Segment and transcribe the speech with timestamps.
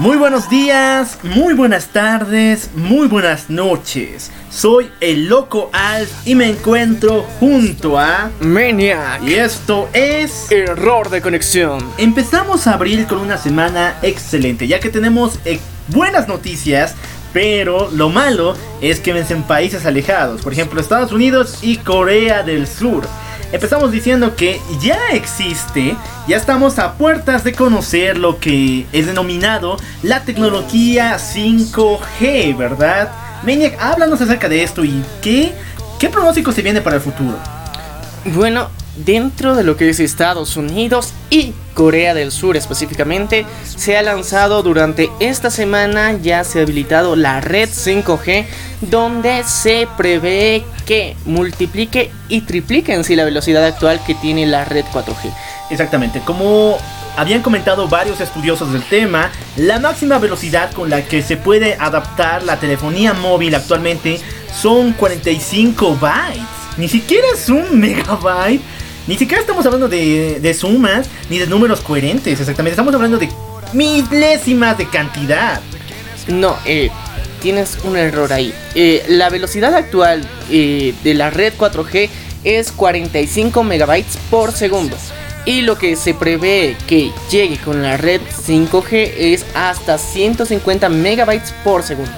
[0.00, 4.30] Muy buenos días, muy buenas tardes, muy buenas noches.
[4.48, 9.22] Soy el Loco Alf y me encuentro junto a Maniac.
[9.22, 11.86] Y esto es Error de conexión.
[11.98, 16.94] Empezamos abril con una semana excelente, ya que tenemos eh, buenas noticias,
[17.34, 22.42] pero lo malo es que ven en países alejados, por ejemplo Estados Unidos y Corea
[22.42, 23.06] del Sur.
[23.52, 25.96] Empezamos diciendo que ya existe,
[26.28, 33.10] ya estamos a puertas de conocer lo que es denominado la tecnología 5G, ¿verdad?
[33.42, 35.52] Maniac, háblanos acerca de esto y qué,
[35.98, 37.36] qué pronóstico se viene para el futuro.
[38.26, 38.68] Bueno,
[39.04, 44.62] dentro de lo que es Estados Unidos y Corea del Sur específicamente, se ha lanzado
[44.62, 48.46] durante esta semana, ya se ha habilitado la red 5G,
[48.82, 54.64] donde se prevé que multiplique y triplique en sí la velocidad actual que tiene la
[54.64, 55.32] red 4G.
[55.70, 56.76] Exactamente, como
[57.16, 62.42] habían comentado varios estudiosos del tema, la máxima velocidad con la que se puede adaptar
[62.42, 64.20] la telefonía móvil actualmente
[64.52, 66.42] son 45 bytes.
[66.76, 68.62] Ni siquiera es un megabyte
[69.06, 72.72] ni siquiera estamos hablando de, sumas ni de números coherentes, exactamente.
[72.72, 73.28] Estamos hablando de
[73.72, 75.60] milésimas de cantidad.
[76.28, 76.90] No, eh,
[77.40, 78.52] tienes un error ahí.
[78.74, 82.08] Eh, la velocidad actual eh, de la red 4G
[82.44, 84.96] es 45 megabytes por segundo.
[85.46, 91.52] Y lo que se prevé que llegue con la red 5G es hasta 150 megabytes
[91.64, 92.12] por segundo.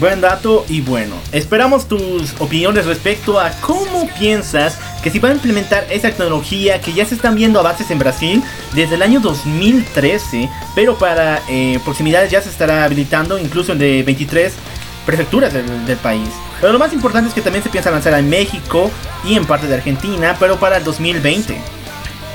[0.00, 5.32] Buen dato y bueno, esperamos tus opiniones respecto a cómo piensas que si va a
[5.32, 8.42] implementar esa tecnología que ya se están viendo avances en Brasil
[8.74, 14.02] desde el año 2013, pero para eh, proximidades ya se estará habilitando incluso en de
[14.02, 14.52] 23
[15.06, 16.28] prefecturas del, del, país.
[16.60, 18.90] Pero lo más importante es que también se piensa lanzar en México
[19.22, 21.56] y en parte de Argentina, pero para el 2020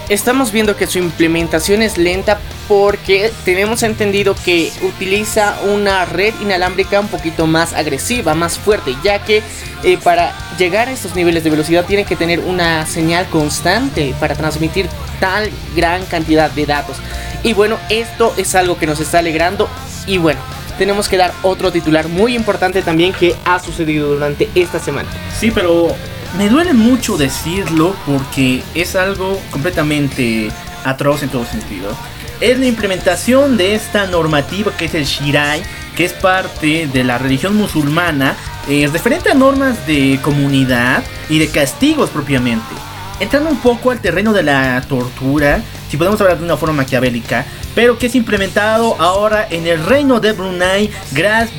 [0.08, 7.00] estamos viendo que su implementación es lenta porque tenemos entendido que utiliza una red inalámbrica
[7.00, 9.41] un poquito más agresiva, más fuerte, ya que
[9.84, 14.35] eh, para llegar a estos niveles de velocidad tiene que tener una señal constante para
[14.35, 14.88] transmitir
[15.19, 16.97] tal gran cantidad de datos.
[17.41, 19.68] Y bueno, esto es algo que nos está alegrando
[20.06, 20.40] y bueno.
[20.78, 25.09] Tenemos que dar otro titular muy importante también que ha sucedido durante esta semana.
[25.38, 25.94] Sí, pero
[26.38, 30.50] me duele mucho decirlo porque es algo completamente
[30.85, 31.97] atroz en todo sentido.
[32.41, 35.61] Es la implementación de esta normativa que es el Shirai,
[35.97, 38.35] que es parte de la religión musulmana,
[38.69, 42.73] es referente a normas de comunidad y de castigos propiamente.
[43.19, 47.45] Entrando un poco al terreno de la tortura, si podemos hablar de una forma maquiavélica,
[47.75, 50.89] pero que es implementado ahora en el reino de Brunei,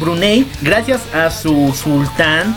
[0.00, 2.56] Brunei gracias a su sultán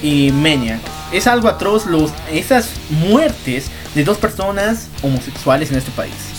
[0.00, 0.78] y Menia
[1.14, 6.33] es algo atroz los, esas muertes de dos personas homosexuales en este país.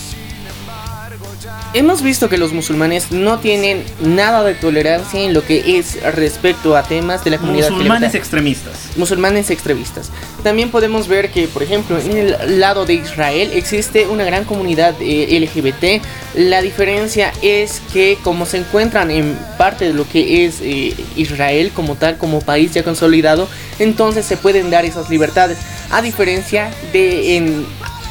[1.74, 6.76] Hemos visto que los musulmanes no tienen nada de tolerancia en lo que es respecto
[6.76, 8.74] a temas de la comunidad musulmanes extremistas.
[8.96, 10.10] Musulmanes extremistas.
[10.42, 14.94] También podemos ver que, por ejemplo, en el lado de Israel existe una gran comunidad
[15.00, 16.02] eh, LGBT.
[16.38, 21.72] La diferencia es que como se encuentran en parte de lo que es eh, Israel
[21.74, 25.58] como tal, como país ya consolidado, entonces se pueden dar esas libertades.
[25.90, 27.66] A diferencia de en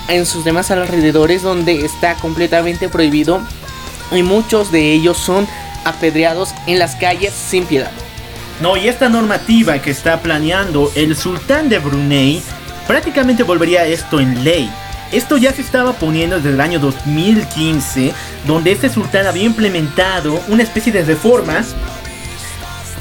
[0.08, 3.42] en sus demás alrededores donde está completamente prohibido
[4.12, 5.48] y muchos de ellos son
[5.84, 7.92] apedreados en las calles sin piedad.
[8.62, 12.42] No, y esta normativa que está planeando el sultán de Brunei
[12.88, 14.70] prácticamente volvería esto en ley.
[15.12, 18.14] Esto ya se estaba poniendo desde el año 2015,
[18.48, 21.64] donde este sultán había implementado una especie de reforma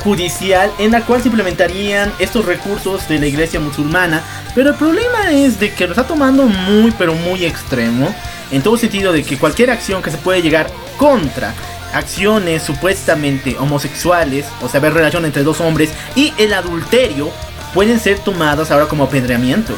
[0.05, 4.23] judicial en la cual se implementarían estos recursos de la iglesia musulmana.
[4.55, 8.15] Pero el problema es de que lo está tomando muy pero muy extremo.
[8.53, 11.55] En todo sentido de que cualquier acción que se puede llegar contra
[11.95, 17.31] acciones supuestamente homosexuales, o sea, ver relación entre dos hombres y el adulterio
[17.73, 19.73] pueden ser tomadas ahora como apedreamiento.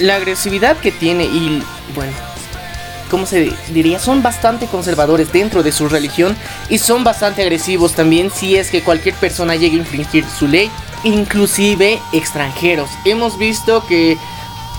[0.00, 1.62] La agresividad que tiene y,
[1.94, 2.12] bueno,
[3.14, 4.00] ¿cómo se diría?
[4.00, 6.36] Son bastante conservadores dentro de su religión
[6.68, 10.68] y son bastante agresivos también si es que cualquier persona llegue a infringir su ley,
[11.04, 12.90] inclusive extranjeros.
[13.04, 14.18] Hemos visto que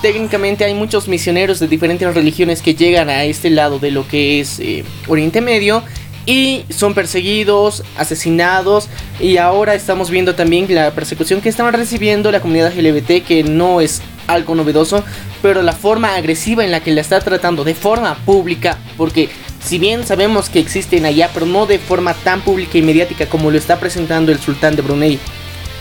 [0.02, 4.42] técnicamente hay muchos misioneros de diferentes religiones que llegan a este lado de lo que
[4.42, 5.82] es eh, Oriente Medio
[6.26, 12.42] y son perseguidos, asesinados y ahora estamos viendo también la persecución que están recibiendo la
[12.42, 15.04] comunidad LGBT que no es algo novedoso,
[15.42, 19.30] pero la forma agresiva en la que la está tratando de forma pública, porque
[19.63, 23.50] si bien sabemos que existen allá, pero no de forma tan pública y mediática como
[23.50, 25.19] lo está presentando el sultán de Brunei.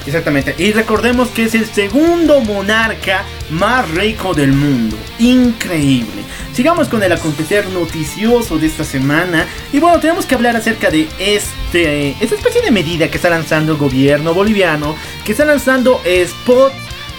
[0.07, 0.55] Exactamente.
[0.59, 4.97] Y recordemos que es el segundo monarca más rico del mundo.
[5.19, 6.23] Increíble.
[6.53, 9.47] Sigamos con el acontecer noticioso de esta semana.
[9.73, 13.73] Y bueno, tenemos que hablar acerca de este, esta especie de medida que está lanzando
[13.73, 14.95] el gobierno boliviano.
[15.25, 16.75] Que está lanzando spots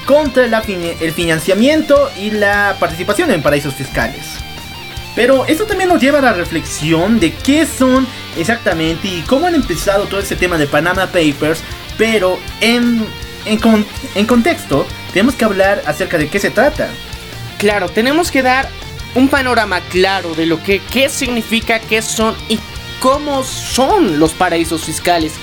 [0.05, 4.21] contra el financiamiento y la participación en paraísos fiscales.
[5.15, 8.05] Pero esto también nos lleva a la reflexión de qué son
[8.37, 11.63] exactamente y cómo han empezado todo este tema de Panama Papers
[11.97, 13.05] pero en,
[13.45, 16.89] en, contexto, tenemos que hablar acerca de qué se trata.
[17.57, 18.69] Claro, tenemos que dar
[19.15, 22.59] un panorama claro de lo que qué significa, qué son y
[22.99, 25.33] cómo son los paraísos fiscales.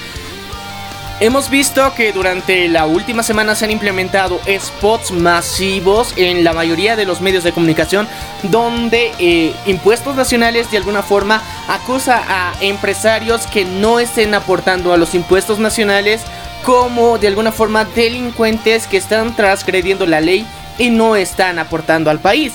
[1.23, 6.97] Hemos visto que durante la última semana se han implementado spots masivos en la mayoría
[6.97, 8.09] de los medios de comunicación
[8.43, 14.97] donde eh, impuestos nacionales de alguna forma acusa a empresarios que no estén aportando a
[14.97, 16.23] los impuestos nacionales
[16.65, 20.45] como de alguna forma delincuentes que están transgrediendo la ley
[20.77, 22.55] y no están aportando al país.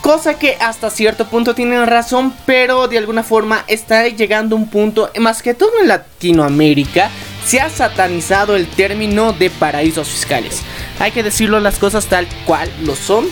[0.00, 5.12] Cosa que hasta cierto punto tienen razón, pero de alguna forma está llegando un punto,
[5.20, 7.10] más que todo en Latinoamérica,
[7.48, 10.60] se ha satanizado el término de paraísos fiscales.
[10.98, 13.26] Hay que decirlo las cosas tal cual lo son.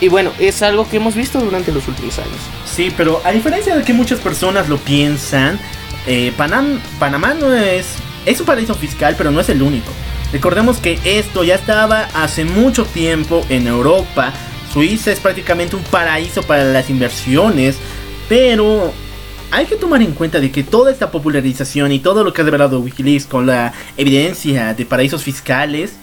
[0.00, 2.38] Y bueno, es algo que hemos visto durante los últimos años.
[2.64, 5.60] Sí, pero a diferencia de que muchas personas lo piensan,
[6.06, 7.86] eh, Panamá no es
[8.24, 9.90] es un paraíso fiscal, pero no es el único.
[10.32, 14.32] Recordemos que esto ya estaba hace mucho tiempo en Europa.
[14.72, 17.76] Suiza es prácticamente un paraíso para las inversiones,
[18.28, 18.92] pero
[19.50, 22.44] hay que tomar en cuenta de que toda esta popularización y todo lo que ha
[22.44, 25.94] revelado Wikileaks con la evidencia de paraísos fiscales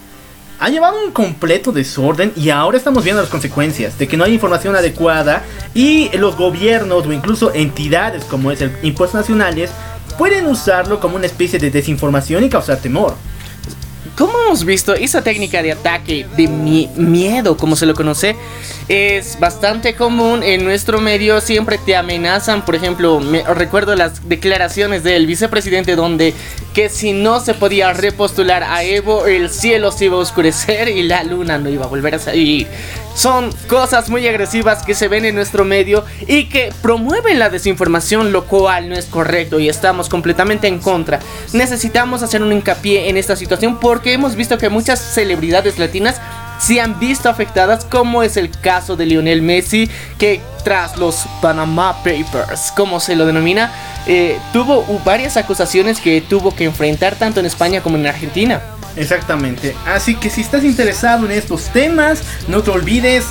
[0.60, 4.34] ha llevado un completo desorden y ahora estamos viendo las consecuencias de que no hay
[4.34, 9.70] información adecuada y los gobiernos o incluso entidades como es el Impuestos Nacionales
[10.18, 13.14] pueden usarlo como una especie de desinformación y causar temor.
[14.18, 18.34] Como hemos visto, esa técnica de ataque de miedo, como se lo conoce,
[18.88, 21.40] es bastante común en nuestro medio.
[21.40, 26.34] Siempre te amenazan, por ejemplo, me, recuerdo las declaraciones del vicepresidente donde
[26.74, 31.04] que si no se podía repostular a Evo, el cielo se iba a oscurecer y
[31.04, 32.66] la luna no iba a volver a salir.
[33.18, 38.30] Son cosas muy agresivas que se ven en nuestro medio y que promueven la desinformación,
[38.30, 41.18] lo cual no es correcto y estamos completamente en contra.
[41.52, 46.20] Necesitamos hacer un hincapié en esta situación porque hemos visto que muchas celebridades latinas
[46.60, 51.96] se han visto afectadas, como es el caso de Lionel Messi, que tras los Panama
[52.04, 53.72] Papers, como se lo denomina,
[54.06, 58.62] eh, tuvo varias acusaciones que tuvo que enfrentar tanto en España como en Argentina.
[58.98, 63.24] Exactamente, así que si estás interesado en estos temas, no te olvides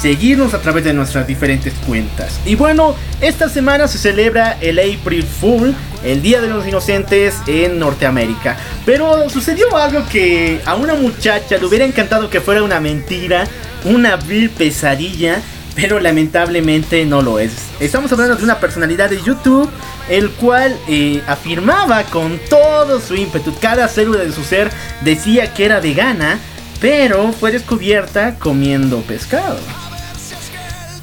[0.00, 2.40] seguirnos a través de nuestras diferentes cuentas.
[2.44, 5.74] Y bueno, esta semana se celebra el April Fool,
[6.04, 8.56] el Día de los Inocentes en Norteamérica.
[8.84, 13.44] Pero sucedió algo que a una muchacha le hubiera encantado que fuera una mentira,
[13.84, 15.40] una vil pesadilla,
[15.74, 17.52] pero lamentablemente no lo es.
[17.80, 19.70] Estamos hablando de una personalidad de YouTube,
[20.08, 24.70] el cual eh, afirmaba con todo su ímpetu, cada célula de su ser
[25.02, 26.38] decía que era vegana,
[26.80, 29.58] pero fue descubierta comiendo pescado.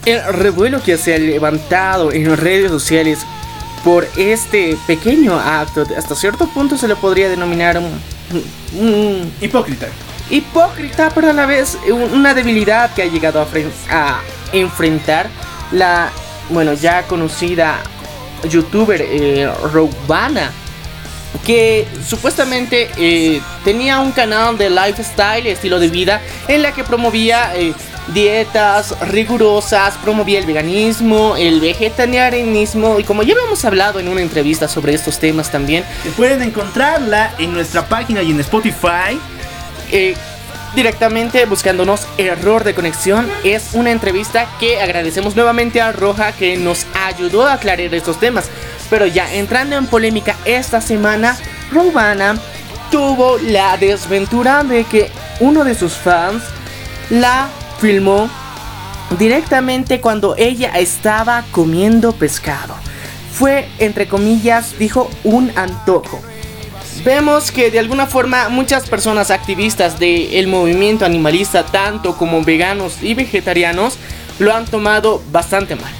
[0.05, 3.19] El revuelo que se ha levantado en las redes sociales
[3.83, 7.79] por este pequeño acto, hasta cierto punto se le podría denominar
[8.73, 9.87] un, hipócrita.
[10.29, 11.77] Hipócrita, pero a la vez
[12.13, 14.19] una debilidad que ha llegado a,
[14.53, 15.27] enfrentar
[15.71, 16.11] la,
[16.49, 17.79] bueno, ya conocida
[18.49, 19.49] youtuber eh,
[21.45, 27.55] que supuestamente eh, tenía un canal de lifestyle, estilo de vida, en la que promovía
[27.55, 27.73] eh,
[28.13, 34.67] dietas rigurosas, promovía el veganismo, el vegetarianismo y como ya habíamos hablado en una entrevista
[34.67, 35.83] sobre estos temas también.
[36.17, 39.19] Pueden encontrarla en nuestra página y en Spotify.
[39.91, 40.15] Eh,
[40.75, 43.29] directamente buscándonos error de conexión.
[43.43, 48.49] Es una entrevista que agradecemos nuevamente a Roja que nos ayudó a aclarar estos temas.
[48.89, 51.37] Pero ya entrando en polémica esta semana,
[51.71, 52.37] Robana
[52.91, 56.43] tuvo la desventura de que uno de sus fans
[57.09, 57.49] la
[57.79, 58.29] filmó
[59.17, 62.75] directamente cuando ella estaba comiendo pescado.
[63.31, 66.21] Fue, entre comillas, dijo un antojo.
[67.03, 73.13] Vemos que de alguna forma muchas personas activistas del movimiento animalista, tanto como veganos y
[73.13, 73.97] vegetarianos,
[74.37, 75.91] lo han tomado bastante mal.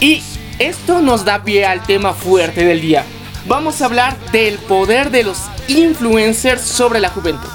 [0.00, 0.22] Y
[0.58, 3.04] esto nos da pie al tema fuerte del día.
[3.46, 7.48] Vamos a hablar del poder de los influencers sobre la juventud.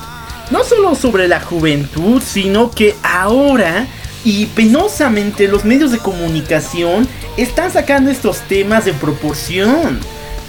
[0.51, 3.87] No solo sobre la juventud, sino que ahora
[4.23, 9.99] y penosamente los medios de comunicación están sacando estos temas de proporción.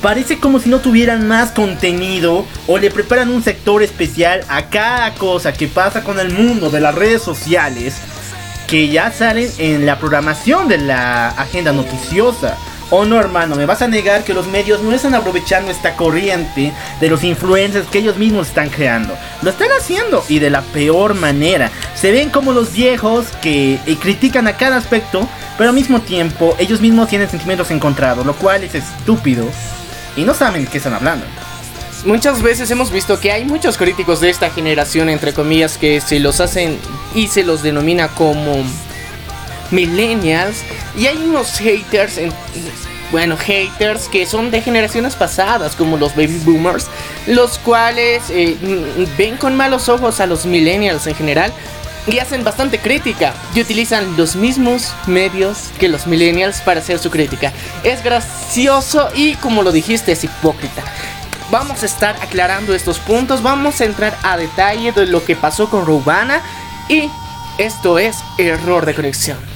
[0.06, 5.12] Parece como si no tuvieran más contenido o le preparan un sector especial a cada
[5.14, 7.96] cosa que pasa con el mundo de las redes sociales
[8.68, 12.56] que ya salen en la programación de la agenda noticiosa.
[12.90, 16.72] O no, hermano, me vas a negar que los medios no están aprovechando esta corriente
[17.00, 19.12] de los influencers que ellos mismos están creando.
[19.42, 21.72] Lo están haciendo y de la peor manera.
[21.96, 26.54] Se ven como los viejos que eh, critican a cada aspecto, pero al mismo tiempo
[26.60, 29.48] ellos mismos tienen sentimientos encontrados, lo cual es estúpido
[30.16, 31.24] y no saben de qué están hablando.
[32.04, 36.20] Muchas veces hemos visto que hay muchos críticos de esta generación, entre comillas, que se
[36.20, 36.78] los hacen
[37.14, 38.64] y se los denomina como
[39.70, 40.62] millennials
[40.96, 42.20] y hay unos haters,
[43.10, 46.86] bueno, haters que son de generaciones pasadas, como los baby boomers,
[47.26, 48.56] los cuales eh,
[49.18, 51.52] ven con malos ojos a los millennials en general
[52.06, 57.10] y hacen bastante crítica y utilizan los mismos medios que los millennials para hacer su
[57.10, 57.52] crítica.
[57.82, 60.82] Es gracioso y como lo dijiste es hipócrita.
[61.50, 65.70] Vamos a estar aclarando estos puntos, vamos a entrar a detalle de lo que pasó
[65.70, 66.42] con Rubana
[66.88, 67.08] y
[67.58, 69.55] esto es error de conexión.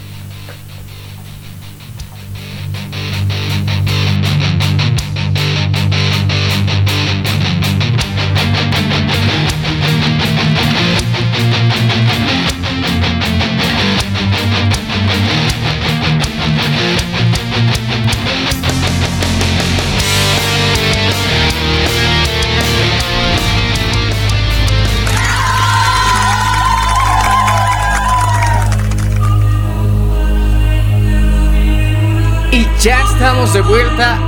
[33.20, 34.18] Estamos de vuelta.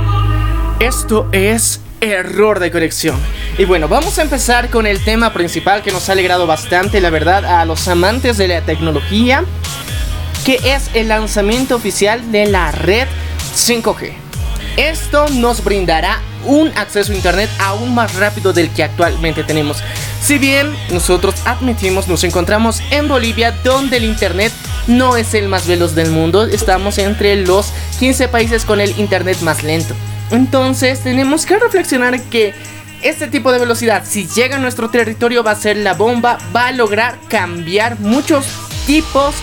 [0.79, 3.19] Esto es error de conexión.
[3.57, 7.09] Y bueno, vamos a empezar con el tema principal que nos ha alegrado bastante, la
[7.09, 9.45] verdad, a los amantes de la tecnología,
[10.45, 13.07] que es el lanzamiento oficial de la red
[13.55, 14.13] 5G.
[14.77, 19.81] Esto nos brindará un acceso a internet aún más rápido del que actualmente tenemos.
[20.23, 24.53] Si bien nosotros admitimos nos encontramos en Bolivia donde el internet
[24.87, 29.41] no es el más veloz del mundo, estamos entre los 15 países con el internet
[29.41, 29.93] más lento.
[30.31, 32.53] Entonces tenemos que reflexionar que
[33.01, 36.67] este tipo de velocidad, si llega a nuestro territorio, va a ser la bomba, va
[36.67, 38.45] a lograr cambiar muchos
[38.85, 39.35] tipos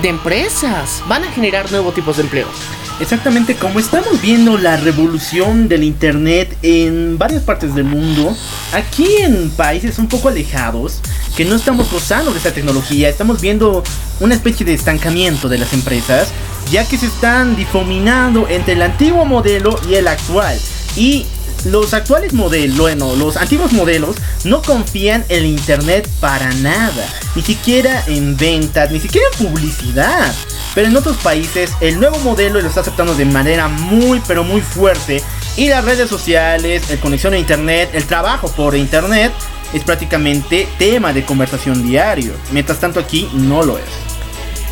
[0.00, 2.83] de empresas, van a generar nuevos tipos de empleos.
[3.00, 8.36] Exactamente como estamos viendo la revolución del Internet en varias partes del mundo,
[8.72, 11.00] aquí en países un poco alejados,
[11.36, 13.82] que no estamos gozando de esta tecnología, estamos viendo
[14.20, 16.28] una especie de estancamiento de las empresas,
[16.70, 20.56] ya que se están difuminando entre el antiguo modelo y el actual.
[20.96, 21.26] Y
[21.64, 28.04] los actuales modelos, bueno, los antiguos modelos no confían en internet para nada, ni siquiera
[28.06, 30.34] en ventas, ni siquiera en publicidad.
[30.74, 34.60] Pero en otros países el nuevo modelo lo está aceptando de manera muy pero muy
[34.60, 35.22] fuerte
[35.56, 39.32] y las redes sociales, el conexión a internet, el trabajo por internet
[39.72, 42.32] es prácticamente tema de conversación diario.
[42.50, 44.03] Mientras tanto aquí no lo es.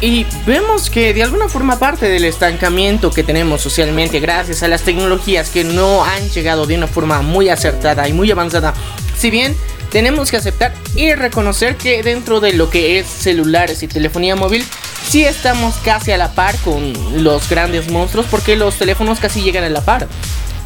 [0.02, 4.82] Y vemos que de alguna forma parte del estancamiento que tenemos socialmente gracias a las
[4.82, 8.74] tecnologías que no han llegado de una forma muy acertada y muy avanzada,
[9.16, 9.56] si bien
[9.92, 14.66] tenemos que aceptar y reconocer que dentro de lo que es celulares y telefonía móvil,
[15.08, 16.92] sí estamos casi a la par con
[17.22, 20.08] los grandes monstruos porque los teléfonos casi llegan a la par.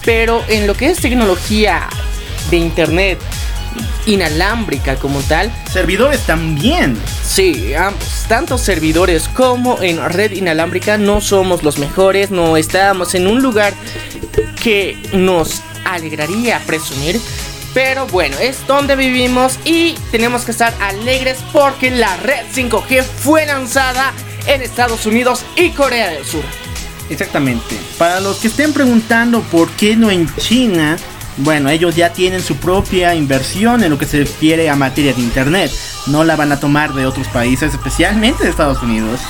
[0.03, 1.91] Pero en lo que es tecnología
[2.51, 3.19] de internet,
[4.07, 5.53] inalámbrica como tal.
[5.71, 6.97] Servidores también.
[7.23, 8.25] Sí, ambos.
[8.29, 13.73] Tanto servidores como en red inalámbrica no somos los mejores, no estamos en un lugar
[14.63, 17.21] que nos alegraría presumir.
[17.75, 23.45] Pero bueno, es donde vivimos y tenemos que estar alegres porque la red 5G fue
[23.45, 24.13] lanzada
[24.47, 26.45] en Estados Unidos y Corea del Sur.
[27.11, 27.77] Exactamente.
[27.99, 30.97] Para los que estén preguntando por qué no en China,
[31.39, 35.21] bueno, ellos ya tienen su propia inversión en lo que se refiere a materia de
[35.21, 35.71] internet.
[36.07, 39.21] No la van a tomar de otros países, especialmente de Estados Unidos.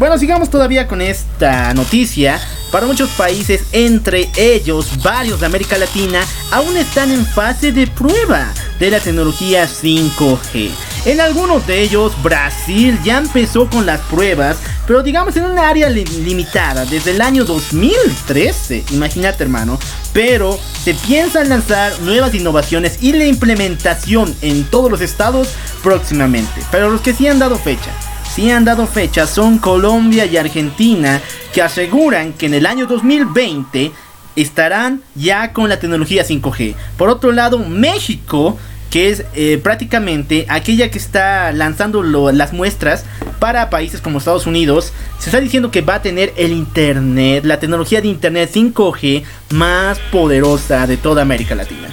[0.00, 2.40] Bueno, sigamos todavía con esta noticia.
[2.72, 8.50] Para muchos países, entre ellos varios de América Latina, aún están en fase de prueba
[8.78, 10.70] de la tecnología 5G.
[11.04, 15.90] En algunos de ellos, Brasil ya empezó con las pruebas, pero digamos en un área
[15.90, 19.78] limitada, desde el año 2013, imagínate hermano.
[20.14, 25.48] Pero se piensan lanzar nuevas innovaciones y la implementación en todos los estados
[25.82, 26.62] próximamente.
[26.70, 27.90] Pero los que sí han dado fecha,
[28.34, 31.20] sí han dado fecha son Colombia y Argentina,
[31.52, 33.92] que aseguran que en el año 2020
[34.36, 36.74] estarán ya con la tecnología 5G.
[36.96, 38.56] Por otro lado, México
[38.90, 43.04] que es eh, prácticamente aquella que está lanzando las muestras
[43.38, 44.92] para países como Estados Unidos.
[45.20, 50.00] Se está diciendo que va a tener el Internet, la tecnología de Internet 5G más
[50.10, 51.88] poderosa de toda América Latina.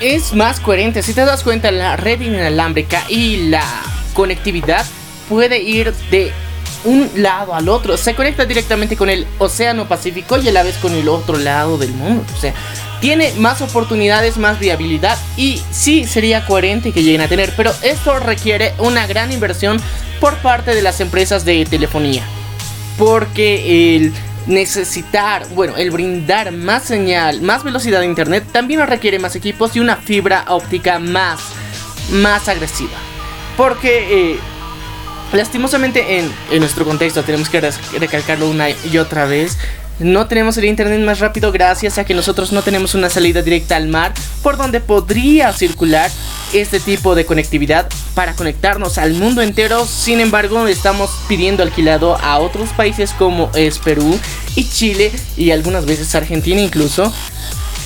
[0.00, 3.64] Es más coherente, si te das cuenta, la red inalámbrica y la
[4.12, 4.86] conectividad
[5.28, 6.32] puede ir de
[6.84, 7.96] un lado al otro.
[7.96, 11.78] Se conecta directamente con el Océano Pacífico y a la vez con el otro lado
[11.78, 12.24] del mundo.
[12.36, 12.54] O sea,
[13.00, 18.18] tiene más oportunidades, más viabilidad y sí sería coherente que lleguen a tener, pero esto
[18.18, 19.80] requiere una gran inversión
[20.20, 22.24] por parte de las empresas de telefonía.
[22.96, 24.12] Porque el
[24.46, 29.80] necesitar, bueno, el brindar más señal, más velocidad de internet también requiere más equipos y
[29.80, 31.40] una fibra óptica más,
[32.10, 32.96] más agresiva.
[33.56, 34.38] Porque eh,
[35.34, 37.60] lastimosamente en, en, nuestro contexto tenemos que
[37.98, 39.58] recalcarlo una y otra vez
[40.00, 43.76] no tenemos el internet más rápido gracias a que nosotros no tenemos una salida directa
[43.76, 44.12] al mar
[44.42, 46.10] por donde podría circular
[46.52, 49.86] este tipo de conectividad para conectarnos al mundo entero.
[49.86, 54.18] Sin embargo, estamos pidiendo alquilado a otros países como es Perú
[54.56, 57.12] y Chile y algunas veces Argentina incluso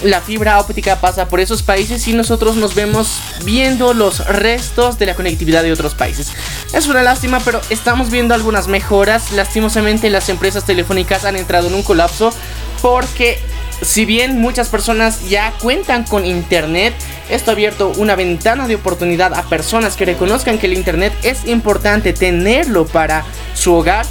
[0.03, 5.07] la fibra óptica pasa por esos países y nosotros nos vemos viendo los restos de
[5.07, 6.33] la conectividad de otros países.
[6.73, 9.33] Es una lástima, pero estamos viendo algunas mejoras.
[9.33, 12.33] Lastimosamente las empresas telefónicas han entrado en un colapso
[12.81, 13.39] porque
[13.83, 16.95] si bien muchas personas ya cuentan con internet,
[17.29, 21.45] esto ha abierto una ventana de oportunidad a personas que reconozcan que el internet es
[21.47, 24.07] importante tenerlo para su hogar,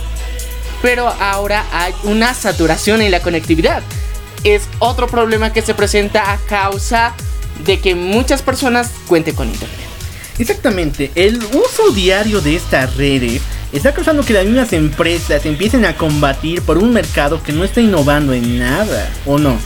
[0.82, 3.84] pero ahora hay una saturación en la conectividad
[4.44, 7.14] es otro problema que se presenta a causa
[7.66, 9.88] de que muchas personas cuenten con internet.
[10.40, 13.42] Exactamente, el uso diario de estas redes
[13.74, 17.82] está causando que las mismas empresas empiecen a combatir por un mercado que no está
[17.82, 19.58] innovando en nada, ¿o no?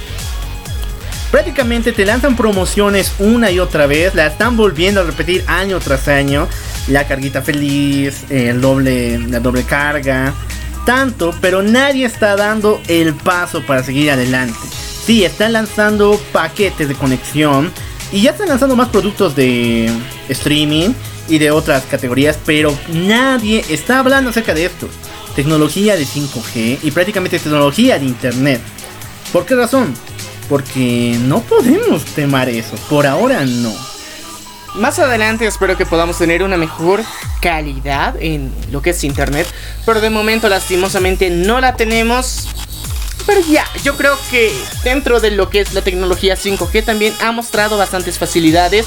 [1.30, 6.10] Prácticamente te lanzan promociones una y otra vez, la están volviendo a repetir año tras
[6.10, 6.48] año.
[6.88, 10.34] La carguita feliz, el doble, la doble carga,
[10.86, 14.60] tanto, pero nadie está dando el paso para seguir adelante.
[15.06, 17.72] Sí, están lanzando paquetes de conexión
[18.12, 19.90] y ya están lanzando más productos de
[20.30, 20.90] streaming
[21.28, 24.88] y de otras categorías, pero nadie está hablando acerca de esto.
[25.36, 28.62] Tecnología de 5G y prácticamente tecnología de Internet.
[29.32, 29.94] ¿Por qué razón?
[30.50, 33.91] Porque no podemos temar eso, por ahora no.
[34.76, 37.04] Más adelante espero que podamos tener una mejor
[37.42, 39.48] calidad en lo que es internet.
[39.86, 42.48] Pero de momento lastimosamente no la tenemos.
[43.26, 44.52] Pero ya, yo creo que
[44.84, 48.86] dentro de lo que es la tecnología 5G también ha mostrado bastantes facilidades.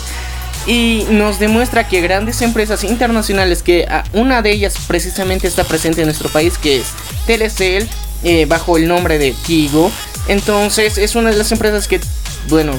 [0.67, 6.07] Y nos demuestra que grandes empresas internacionales, que una de ellas precisamente está presente en
[6.07, 6.87] nuestro país, que es
[7.27, 7.87] Telecel,
[8.23, 9.93] eh, bajo el nombre de Tigo.
[10.27, 12.01] Entonces es una de las empresas que,
[12.49, 12.73] bueno,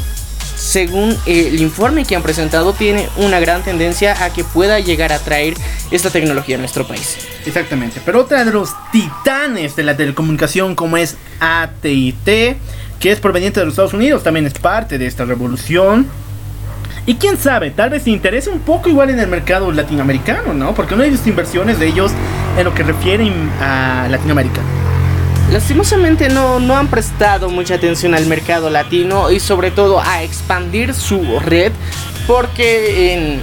[0.66, 5.20] según el informe que han presentado, tiene una gran tendencia a que pueda llegar a
[5.20, 5.54] traer
[5.92, 7.18] esta tecnología a nuestro país.
[7.46, 12.58] Exactamente, pero otra de los titanes de la telecomunicación como es AT&T,
[13.00, 16.08] que es proveniente de los Estados Unidos, también es parte de esta revolución.
[17.06, 20.74] Y quién sabe, tal vez se interese un poco igual en el mercado latinoamericano, ¿no?
[20.74, 22.12] Porque no hay inversiones de ellos
[22.58, 24.62] en lo que refieren a Latinoamérica.
[25.52, 30.94] Lastimosamente no, no han prestado mucha atención al mercado latino y sobre todo a expandir
[30.94, 31.72] su red
[32.28, 33.42] porque en,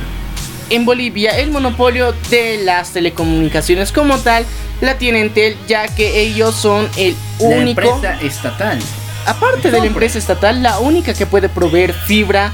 [0.71, 4.45] en Bolivia el monopolio de las telecomunicaciones como tal
[4.81, 7.81] la tiene Entel ya que ellos son el único...
[7.81, 8.79] La empresa estatal.
[9.25, 12.51] Aparte de la empresa estatal, la única que puede proveer fibra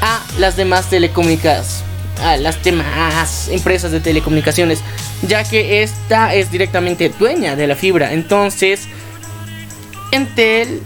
[0.00, 1.84] a las demás telecomunicaciones
[2.22, 4.80] a las demás empresas de telecomunicaciones,
[5.22, 8.12] ya que esta es directamente dueña de la fibra.
[8.12, 8.88] Entonces,
[10.10, 10.82] Entel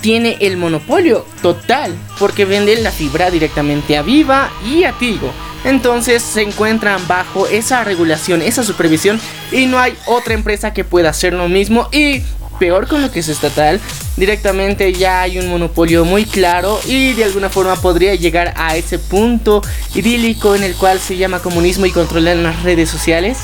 [0.00, 5.32] tiene el monopolio total porque venden la fibra directamente a Viva y a Tigo.
[5.64, 9.20] Entonces se encuentran bajo esa regulación, esa supervisión
[9.52, 12.22] y no hay otra empresa que pueda hacer lo mismo y
[12.58, 13.80] peor con lo que es estatal,
[14.16, 18.98] directamente ya hay un monopolio muy claro y de alguna forma podría llegar a ese
[18.98, 19.62] punto
[19.94, 23.38] idílico en el cual se llama comunismo y controlan las redes sociales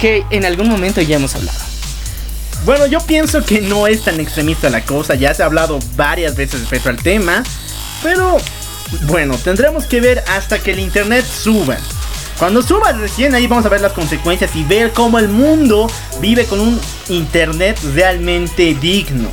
[0.00, 1.58] que en algún momento ya hemos hablado.
[2.64, 6.36] Bueno, yo pienso que no es tan extremista la cosa, ya se ha hablado varias
[6.36, 7.42] veces respecto al tema,
[8.02, 8.36] pero
[9.02, 11.76] bueno, tendremos que ver hasta que el internet suba.
[12.42, 15.88] Cuando suba recién ahí vamos a ver las consecuencias y ver cómo el mundo
[16.20, 19.28] vive con un internet realmente digno.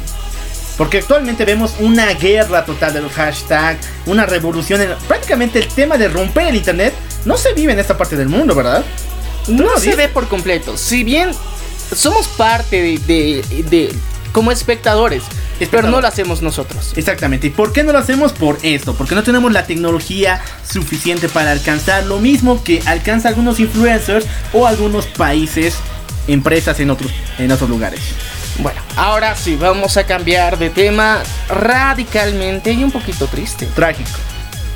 [0.78, 4.82] Porque actualmente vemos una guerra total de los hashtags, una revolución.
[4.82, 6.94] En, prácticamente el tema de romper el internet
[7.26, 8.86] no se vive en esta parte del mundo, ¿verdad?
[9.48, 10.78] No, se ve por completo.
[10.78, 11.32] Si bien
[11.96, 13.92] somos parte de, de,
[14.34, 15.24] como espectadores,
[15.68, 16.94] pero no lo hacemos nosotros.
[16.96, 17.48] Exactamente.
[17.48, 18.34] ¿Y por qué no lo hacemos?
[18.34, 18.94] Por esto.
[18.94, 24.68] Porque no tenemos la tecnología suficiente para alcanzar lo mismo que alcanza algunos influencers o
[24.68, 25.76] algunos países,
[26.28, 28.00] empresas en otros, en otros lugares.
[28.60, 33.66] Bueno, ahora sí, vamos a cambiar de tema radicalmente y un poquito triste.
[33.68, 34.10] Trágico.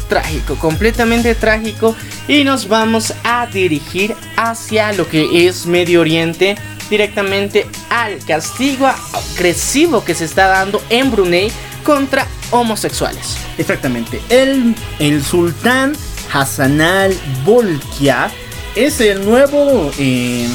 [0.08, 1.96] Trágico, completamente trágico.
[2.28, 6.56] Y nos vamos a dirigir hacia lo que es Medio Oriente,
[6.94, 11.52] directamente al castigo agresivo que se está dando en Brunei
[11.84, 13.36] contra homosexuales.
[13.58, 14.22] Exactamente.
[14.30, 15.94] El, el sultán
[16.32, 18.30] Hassanal Bolkiah
[18.76, 19.92] es el nuevo...
[19.98, 20.48] Eh,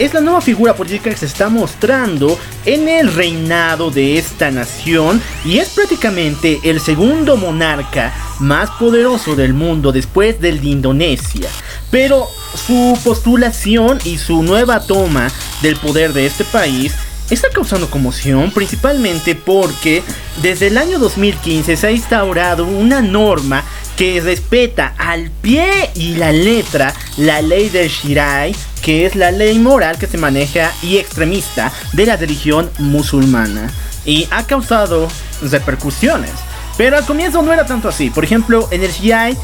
[0.00, 5.20] es la nueva figura política que se está mostrando en el reinado de esta nación
[5.44, 11.50] y es prácticamente el segundo monarca más poderoso del mundo después del de Indonesia.
[11.90, 16.94] Pero su postulación y su nueva toma del poder de este país
[17.30, 20.02] está causando conmoción principalmente porque
[20.42, 23.64] desde el año 2015 se ha instaurado una norma
[23.96, 29.58] que respeta al pie y la letra la ley del Shirai, que es la ley
[29.58, 33.70] moral que se maneja y extremista de la religión musulmana.
[34.06, 35.08] Y ha causado
[35.42, 36.32] repercusiones.
[36.78, 38.08] Pero al comienzo no era tanto así.
[38.08, 39.36] Por ejemplo, en el Shirai,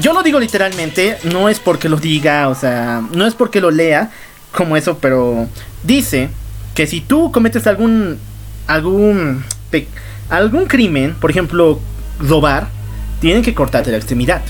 [0.00, 3.70] yo lo digo literalmente, no es porque lo diga, o sea, no es porque lo
[3.70, 4.10] lea
[4.50, 5.46] como eso, pero
[5.82, 6.30] dice
[6.74, 8.18] que si tú cometes algún
[8.66, 9.44] algún
[10.28, 11.80] algún crimen, por ejemplo,
[12.20, 12.68] robar,
[13.20, 14.42] tienen que cortarte la extremidad.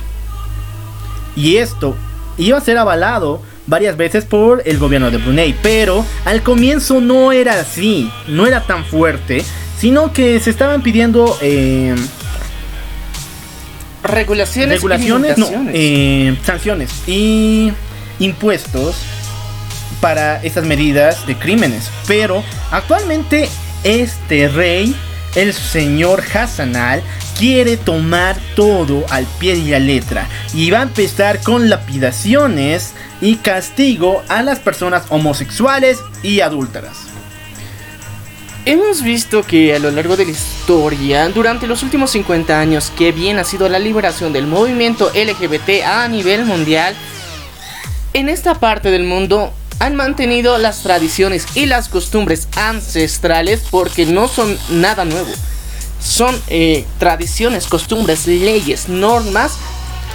[1.36, 1.96] Y esto
[2.36, 7.32] iba a ser avalado varias veces por el gobierno de Brunei, pero al comienzo no
[7.32, 9.44] era así, no era tan fuerte,
[9.78, 11.94] sino que se estaban pidiendo eh,
[14.02, 17.72] regulaciones, regulaciones no, eh, sanciones y
[18.18, 18.96] impuestos
[20.00, 21.90] para estas medidas de crímenes.
[22.06, 23.48] Pero actualmente
[23.84, 24.94] este rey,
[25.34, 27.02] el señor Hassanal,
[27.38, 33.36] quiere tomar todo al pie y la letra y va a empezar con lapidaciones y
[33.36, 37.10] castigo a las personas homosexuales y adúlteras.
[38.66, 43.10] Hemos visto que a lo largo de la historia, durante los últimos 50 años, que
[43.10, 46.94] bien ha sido la liberación del movimiento LGBT a nivel mundial,
[48.12, 54.28] en esta parte del mundo han mantenido las tradiciones y las costumbres ancestrales porque no
[54.28, 55.30] son nada nuevo
[56.00, 59.52] son eh, tradiciones, costumbres, leyes, normas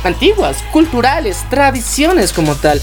[0.04, 2.82] antiguas, culturales, tradiciones como tal.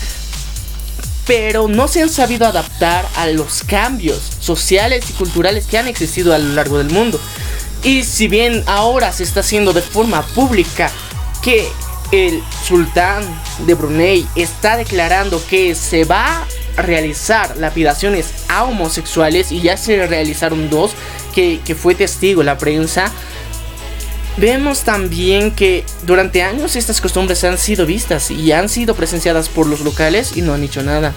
[1.27, 6.35] Pero no se han sabido adaptar a los cambios sociales y culturales que han existido
[6.35, 7.21] a lo largo del mundo.
[7.85, 10.90] Y si bien ahora se está haciendo de forma pública
[11.42, 11.68] que
[12.11, 13.25] el sultán
[13.66, 20.70] de Brunei está declarando que se va realizar lapidaciones a homosexuales y ya se realizaron
[20.70, 20.92] dos,
[21.35, 23.11] que, fue testigo la prensa,
[24.38, 29.66] Vemos también que durante años estas costumbres han sido vistas y han sido presenciadas por
[29.66, 31.12] los locales y no han hecho nada.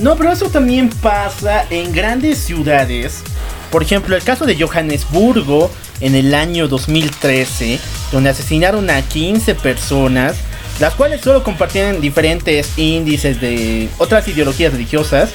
[0.00, 3.22] No, pero eso también pasa en grandes ciudades.
[3.70, 7.78] Por ejemplo, el caso de Johannesburgo en el año 2013,
[8.12, 10.36] donde asesinaron a 15 personas,
[10.78, 15.30] las cuales solo compartían diferentes índices de otras ideologías religiosas.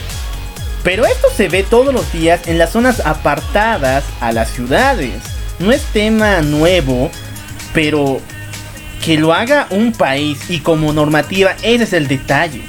[0.83, 5.13] Pero esto se ve todos los días en las zonas apartadas a las ciudades.
[5.59, 7.11] No es tema nuevo,
[7.73, 8.19] pero
[9.03, 12.61] que lo haga un país y como normativa, ese es el detalle.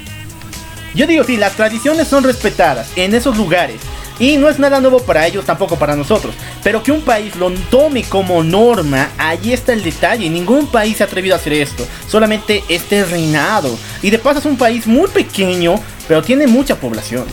[0.94, 3.80] Yo digo, sí, las tradiciones son respetadas en esos lugares.
[4.22, 6.32] Y no es nada nuevo para ellos, tampoco para nosotros.
[6.62, 10.30] Pero que un país lo tome como norma, ahí está el detalle.
[10.30, 11.84] Ningún país se ha atrevido a hacer esto.
[12.06, 13.76] Solamente este reinado.
[14.00, 15.74] Y de paso es un país muy pequeño,
[16.06, 17.24] pero tiene mucha población.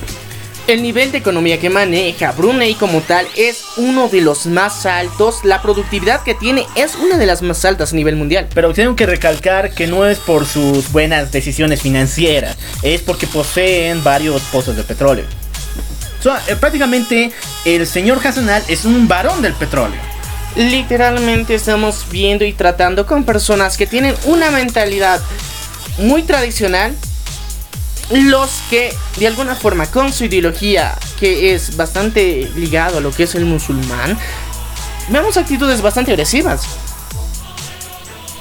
[0.66, 5.46] El nivel de economía que maneja Brunei como tal es uno de los más altos.
[5.46, 8.48] La productividad que tiene es una de las más altas a nivel mundial.
[8.56, 14.04] Pero tengo que recalcar que no es por sus buenas decisiones financieras, es porque poseen
[14.04, 15.26] varios pozos de petróleo.
[16.48, 17.32] Eh, prácticamente
[17.66, 20.00] el señor Hassanal es un varón del petróleo.
[20.56, 25.22] Literalmente estamos viendo y tratando con personas que tienen una mentalidad
[25.98, 26.96] muy tradicional
[28.10, 33.24] los que de alguna forma con su ideología que es bastante ligado a lo que
[33.24, 34.18] es el musulmán,
[35.10, 36.64] vemos actitudes bastante agresivas.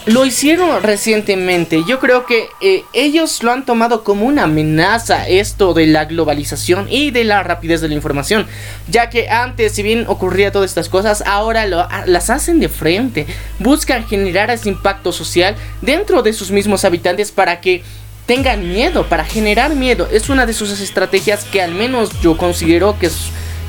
[0.08, 1.84] Lo hicieron recientemente.
[1.86, 6.86] Yo creo que eh, ellos lo han tomado como una amenaza esto de la globalización
[6.88, 8.46] y de la rapidez de la información.
[8.88, 13.26] Ya que antes, si bien ocurría todas estas cosas, ahora lo, las hacen de frente.
[13.58, 17.82] Buscan generar ese impacto social dentro de sus mismos habitantes para que
[18.24, 20.08] tengan miedo, para generar miedo.
[20.10, 23.10] Es una de sus estrategias que al menos yo considero que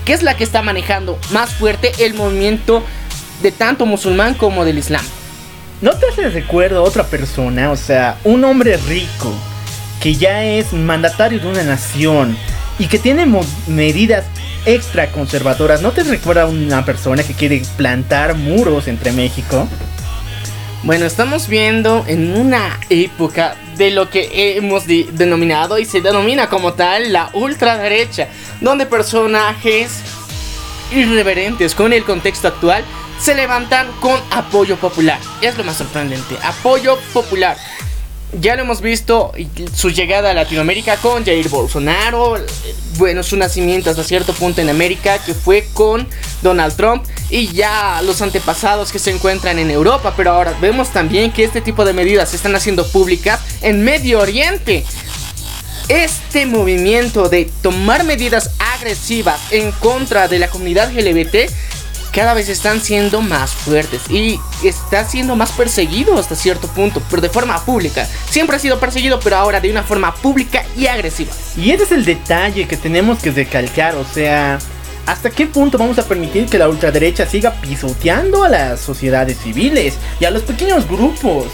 [0.05, 2.81] es la que está manejando más fuerte el movimiento
[3.43, 5.03] de tanto musulmán como del islam.
[5.81, 7.71] ¿No te hace recuerdo a otra persona?
[7.71, 9.33] O sea, un hombre rico
[10.01, 12.37] que ya es mandatario de una nación
[12.77, 13.25] y que tiene
[13.67, 14.25] medidas
[14.65, 15.81] extra conservadoras.
[15.81, 19.69] ¿No te recuerda a una persona que quiere plantar muros entre México?
[20.83, 26.73] Bueno, estamos viendo en una época de lo que hemos denominado y se denomina como
[26.73, 28.27] tal la ultraderecha,
[28.59, 30.01] donde personajes
[30.91, 32.83] irreverentes con el contexto actual
[33.19, 35.19] se levantan con apoyo popular.
[35.41, 36.35] Es lo más sorprendente.
[36.43, 37.57] Apoyo popular.
[38.39, 39.31] Ya lo hemos visto
[39.73, 42.35] su llegada a Latinoamérica con Jair Bolsonaro,
[42.99, 46.07] bueno, su nacimiento hasta cierto punto en América que fue con
[46.43, 51.31] Donald Trump y ya los antepasados que se encuentran en Europa, pero ahora vemos también
[51.31, 54.85] que este tipo de medidas se están haciendo públicas en Medio Oriente.
[55.89, 61.51] Este movimiento de tomar medidas agresivas en contra de la comunidad LGBT
[62.13, 67.23] cada vez están siendo más fuertes y está siendo más perseguido hasta cierto punto, pero
[67.23, 68.07] de forma pública.
[68.29, 71.31] Siempre ha sido perseguido, pero ahora de una forma pública y agresiva.
[71.57, 74.59] Y ese es el detalle que tenemos que recalcar, o sea,
[75.07, 79.95] ¿hasta qué punto vamos a permitir que la ultraderecha siga pisoteando a las sociedades civiles
[80.19, 81.47] y a los pequeños grupos?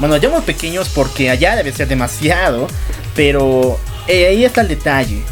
[0.00, 2.66] Bueno, llamo pequeños porque allá debe ser demasiado,
[3.14, 5.22] pero eh, ahí está el detalle.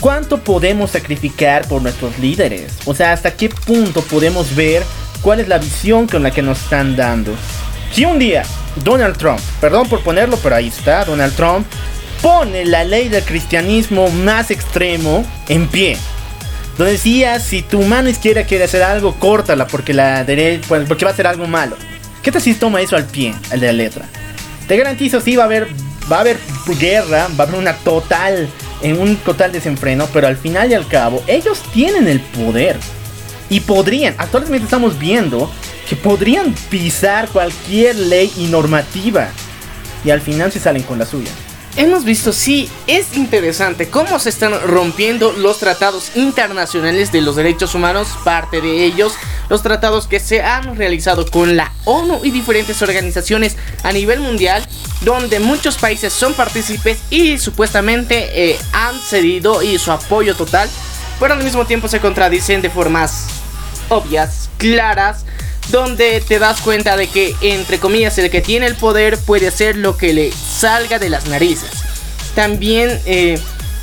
[0.00, 2.78] ¿Cuánto podemos sacrificar por nuestros líderes?
[2.84, 4.82] O sea, ¿hasta qué punto podemos ver
[5.20, 7.32] cuál es la visión con la que nos están dando?
[7.92, 8.42] Si un día
[8.82, 11.64] Donald Trump, perdón por ponerlo, pero ahí está, Donald Trump
[12.20, 15.96] pone la ley del cristianismo más extremo en pie.
[16.76, 21.46] Donde decía, si tu mano izquierda quiere hacer algo, córtala porque va a ser algo
[21.46, 21.76] malo.
[22.22, 24.06] ¿Qué tal si toma eso al pie, el de la letra?
[24.68, 25.66] Te garantizo, sí va a haber,
[26.10, 26.38] va a haber
[26.78, 28.48] guerra, va a haber una total
[28.80, 32.76] en un total desenfreno, pero al final y al cabo, ellos tienen el poder.
[33.50, 35.50] Y podrían, actualmente estamos viendo
[35.88, 39.28] que podrían pisar cualquier ley y normativa.
[40.04, 41.30] Y al final se salen con la suya.
[41.74, 47.74] Hemos visto, sí, es interesante cómo se están rompiendo los tratados internacionales de los derechos
[47.74, 49.14] humanos, parte de ellos,
[49.48, 54.62] los tratados que se han realizado con la ONU y diferentes organizaciones a nivel mundial,
[55.00, 60.68] donde muchos países son partícipes y supuestamente eh, han cedido y su apoyo total,
[61.18, 63.28] pero al mismo tiempo se contradicen de formas
[63.88, 65.24] obvias, claras,
[65.72, 69.76] donde te das cuenta de que, entre comillas, el que tiene el poder puede hacer
[69.76, 71.70] lo que le salga de las narices.
[72.34, 73.40] También eh,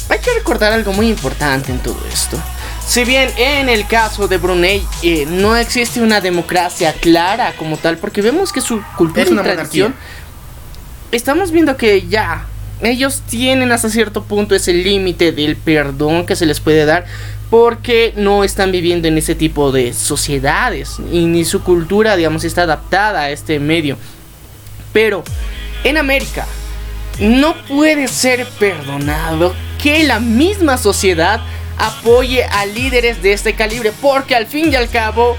[0.07, 2.41] hay que recordar algo muy importante en todo esto.
[2.87, 7.97] Si bien en el caso de Brunei eh, no existe una democracia clara como tal,
[7.97, 9.93] porque vemos que su cultura es una tradición,
[11.11, 12.45] estamos viendo que ya
[12.81, 17.05] ellos tienen hasta cierto punto ese límite del perdón que se les puede dar
[17.49, 22.63] porque no están viviendo en ese tipo de sociedades y ni su cultura, digamos, está
[22.63, 23.97] adaptada a este medio.
[24.93, 25.23] Pero
[25.83, 26.45] en América
[27.19, 31.41] no puede ser perdonado que la misma sociedad
[31.77, 35.37] apoye a líderes de este calibre, porque al fin y al cabo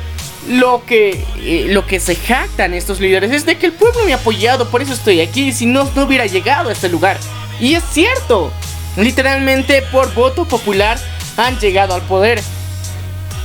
[0.49, 4.15] lo que, eh, lo que se jactan estos líderes es de que el pueblo me
[4.15, 7.19] ha apoyado, por eso estoy aquí, si no, no hubiera llegado a este lugar.
[7.61, 8.51] Y es cierto,
[8.97, 10.99] literalmente por voto popular
[11.47, 12.41] han llegado al poder.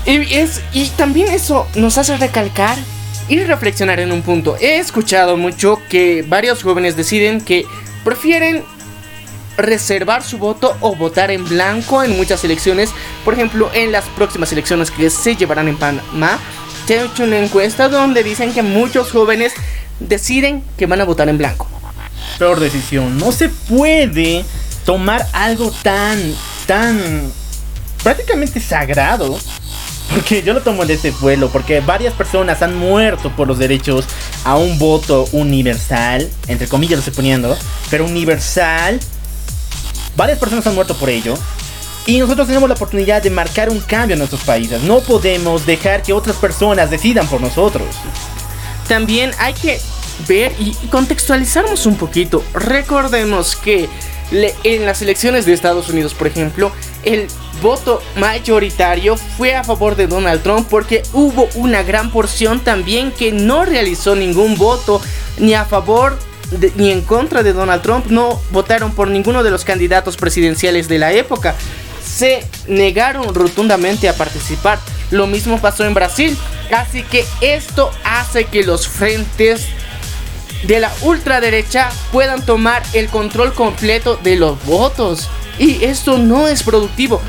[0.05, 2.77] Y, también eso nos hace recalcar
[3.27, 4.55] y reflexionar en un punto.
[4.59, 7.65] He escuchado mucho que varios jóvenes deciden que
[8.03, 8.63] prefieren
[9.57, 12.91] reservar su voto o votar en blanco en muchas elecciones.
[13.23, 16.37] Por ejemplo, en las próximas elecciones que se llevarán en Panamá,
[16.85, 19.53] se ha hecho una encuesta donde dicen que muchos jóvenes
[19.99, 21.67] deciden que van a votar en blanco.
[22.37, 24.45] Peor decisión, no se puede
[24.85, 26.19] tomar algo tan,
[26.67, 27.31] tan
[28.05, 29.35] prácticamente sagrado.
[30.13, 34.05] Porque yo lo tomo de ese vuelo, porque varias personas han muerto por los derechos
[34.43, 37.57] a un voto universal, entre comillas lo estoy poniendo,
[37.89, 38.99] pero universal.
[40.15, 41.33] Varias personas han muerto por ello.
[42.05, 44.83] Y nosotros tenemos la oportunidad de marcar un cambio en nuestros países.
[44.83, 47.87] No podemos dejar que otras personas decidan por nosotros.
[48.87, 49.81] También hay que
[50.27, 52.43] ver y contextualizarnos un poquito.
[52.53, 53.89] Recordemos que
[54.31, 56.71] en las elecciones de Estados Unidos, por ejemplo,
[57.05, 57.27] el
[57.61, 63.31] voto mayoritario fue a favor de Donald Trump porque hubo una gran porción también que
[63.31, 65.01] no realizó ningún voto
[65.37, 66.17] ni a favor
[66.75, 70.99] ni en contra de Donald Trump, no votaron por ninguno de los candidatos presidenciales de
[70.99, 71.55] la época.
[72.03, 74.79] Se negaron rotundamente a participar.
[75.11, 76.37] Lo mismo pasó en Brasil.
[76.71, 79.67] Así que esto hace que los frentes
[80.67, 85.29] de la ultraderecha puedan tomar el control completo de los votos.
[85.59, 87.21] Y esto no es productivo.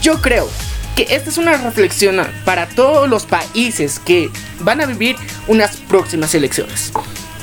[0.00, 0.48] Yo creo
[0.96, 6.34] que esta es una reflexión para todos los países que van a vivir unas próximas
[6.34, 6.92] elecciones.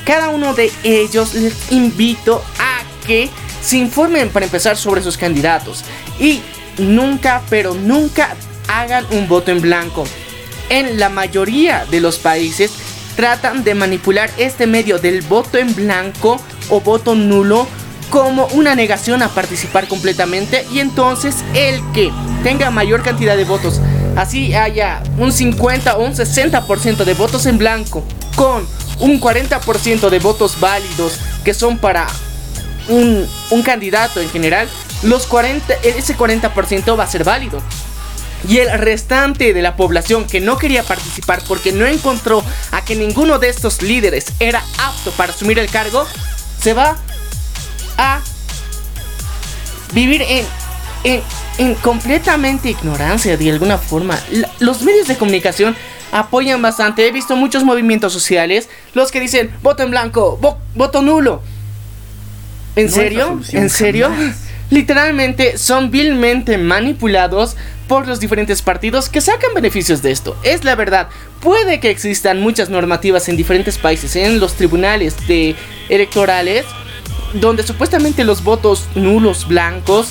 [0.04, 3.30] Cada uno de ellos les invito a que
[3.62, 5.84] se informen para empezar sobre sus candidatos.
[6.18, 6.40] Y
[6.78, 8.36] nunca, pero nunca
[8.68, 10.04] hagan un voto en blanco.
[10.68, 12.72] En la mayoría de los países
[13.16, 17.66] tratan de manipular este medio del voto en blanco o voto nulo
[18.10, 22.12] como una negación a participar completamente y entonces el que
[22.44, 23.80] tenga mayor cantidad de votos,
[24.14, 28.04] así haya un 50 o un 60% de votos en blanco
[28.36, 28.66] con
[29.00, 32.06] un 40% de votos válidos que son para
[32.88, 34.68] un, un candidato en general,
[35.02, 37.60] los 40, ese 40% va a ser válido.
[38.48, 42.94] Y el restante de la población que no quería participar porque no encontró a que
[42.94, 46.06] ninguno de estos líderes era apto para asumir el cargo,
[46.60, 46.96] se va
[47.98, 48.20] a
[49.92, 50.44] vivir en,
[51.04, 51.22] en,
[51.58, 54.18] en completamente ignorancia de alguna forma.
[54.58, 55.76] los medios de comunicación
[56.12, 57.06] apoyan bastante.
[57.06, 60.38] He visto muchos movimientos sociales, los que dicen voto en blanco,
[60.74, 61.42] voto nulo.
[62.76, 63.40] ¿En serio?
[63.52, 64.10] ¿En serio?
[64.70, 67.56] Literalmente son vilmente manipulados
[67.88, 70.36] por los diferentes partidos que sacan beneficios de esto.
[70.42, 71.08] Es la verdad.
[71.40, 75.54] Puede que existan muchas normativas en diferentes países, en los tribunales de
[75.88, 76.64] electorales,
[77.34, 80.08] donde supuestamente los votos nulos blancos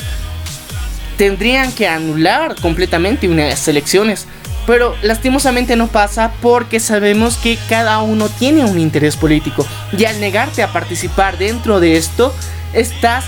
[1.18, 4.28] tendrían que anular completamente unas elecciones.
[4.66, 9.66] Pero lastimosamente no pasa porque sabemos que cada uno tiene un interés político.
[9.96, 12.34] Y al negarte a participar dentro de esto,
[12.74, 13.26] estás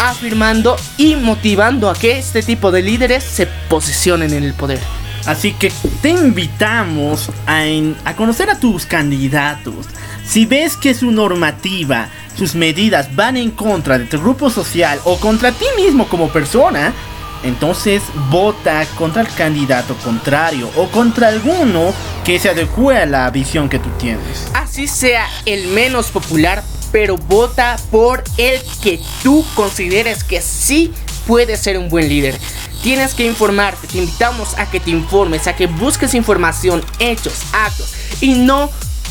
[0.00, 4.80] afirmando y motivando a que este tipo de líderes se posicionen en el poder.
[5.26, 7.62] Así que te invitamos a,
[8.04, 9.86] a, conocer a tus candidatos.
[10.24, 15.18] Si ves que su normativa, sus medidas van en contra de tu grupo social o
[15.18, 16.94] contra ti mismo como persona,
[17.42, 21.92] entonces vota contra el candidato contrario o contra alguno
[22.24, 24.48] que se adecue a la visión que tú tienes.
[24.54, 30.92] Así sea el menos popular, pero vota por el que tú consideres que sí
[31.26, 32.38] puede ser un buen líder.
[32.82, 37.92] Tienes que informarte, te invitamos a que te informes, a que busques información, hechos, actos
[38.20, 38.70] y no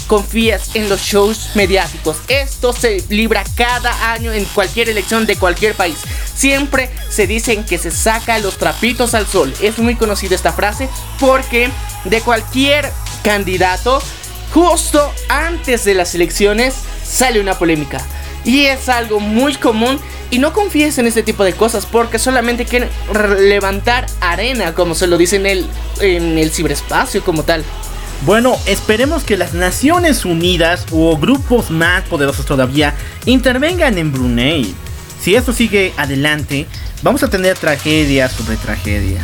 [0.10, 2.18] confías en los shows mediáticos.
[2.28, 5.98] Esto se libra cada año en cualquier elección de cualquier país.
[6.34, 9.54] Siempre se dicen que se saca los trapitos al sol.
[9.62, 10.90] Es muy conocida esta frase
[11.20, 11.70] porque
[12.06, 12.92] de cualquier
[13.24, 14.02] candidato,
[14.54, 18.02] justo antes de las elecciones, sale una polémica.
[18.46, 20.00] Y es algo muy común
[20.32, 22.90] y no confíes en este tipo de cosas porque solamente quieren
[23.40, 25.68] levantar arena, como se lo dice en el,
[26.02, 27.64] en el ciberespacio como tal.
[28.26, 32.94] Bueno, esperemos que las Naciones Unidas o grupos más poderosos todavía
[33.26, 34.76] intervengan en Brunei.
[35.22, 36.68] Si esto sigue adelante,
[37.02, 39.22] vamos a tener tragedia sobre tragedia.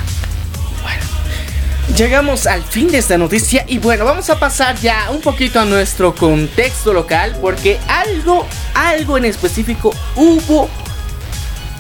[1.94, 5.66] Llegamos al fin de esta noticia y bueno, vamos a pasar ya un poquito a
[5.66, 10.68] nuestro contexto local porque algo, algo en específico hubo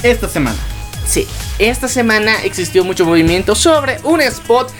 [0.03, 0.57] esta semana.
[1.07, 4.71] Sí, esta semana existió mucho movimiento sobre un spot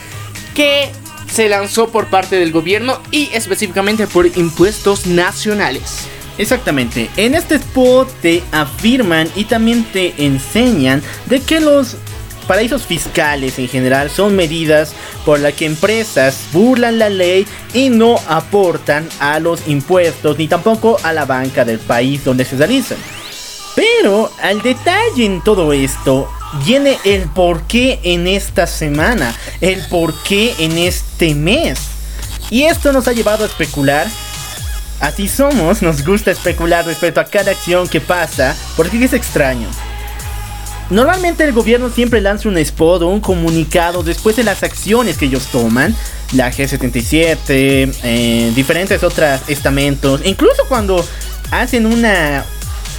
[0.53, 0.91] que
[1.29, 6.07] se lanzó por parte del gobierno y específicamente por impuestos nacionales.
[6.38, 11.97] Exactamente, en este spot te afirman y también te enseñan de que los
[12.45, 14.93] paraísos fiscales en general son medidas
[15.25, 20.97] por las que empresas burlan la ley y no aportan a los impuestos ni tampoco
[21.03, 22.97] a la banca del país donde se realizan.
[23.75, 26.29] Pero al detalle en todo esto
[26.65, 31.79] viene el por qué en esta semana, el por qué en este mes.
[32.50, 34.08] Y esto nos ha llevado a especular.
[35.02, 39.67] Así somos, nos gusta especular respecto a cada acción que pasa, porque es extraño.
[40.90, 45.25] Normalmente el gobierno siempre lanza un spot o un comunicado después de las acciones que
[45.25, 45.96] ellos toman.
[46.33, 47.40] La G77,
[48.04, 50.21] eh, diferentes otros estamentos.
[50.23, 51.04] Incluso cuando
[51.50, 52.46] hacen una,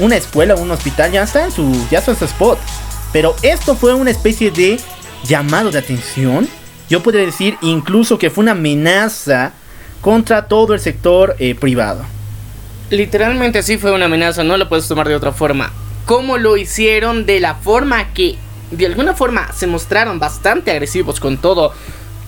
[0.01, 2.59] una escuela o un hospital, ya está en su, ya su spot.
[3.12, 4.80] Pero esto fue una especie de
[5.24, 6.49] llamado de atención.
[6.91, 9.53] Yo podría decir incluso que fue una amenaza
[10.01, 12.05] contra todo el sector eh, privado.
[12.91, 15.72] Literalmente sí fue una amenaza, no lo puedes tomar de otra forma
[16.07, 18.36] cómo lo hicieron, de la forma que
[18.70, 21.72] de alguna forma se mostraron bastante agresivos con todo,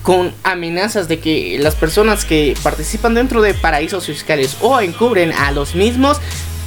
[0.03, 5.51] con amenazas de que las personas que participan dentro de paraísos fiscales o encubren a
[5.51, 6.19] los mismos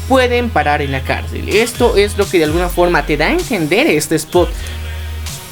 [0.08, 1.48] pueden parar en la cárcel.
[1.48, 4.50] Esto es lo que de alguna forma te da a entender este spot.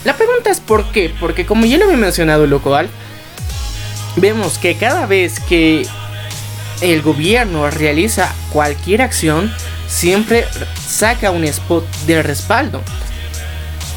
[0.04, 2.88] La pregunta es por qué, porque como ya lo había mencionado el local,
[4.16, 5.86] vemos que cada vez que
[6.80, 9.52] el gobierno realiza cualquier acción,
[9.90, 10.46] siempre
[10.86, 12.80] saca un spot de respaldo.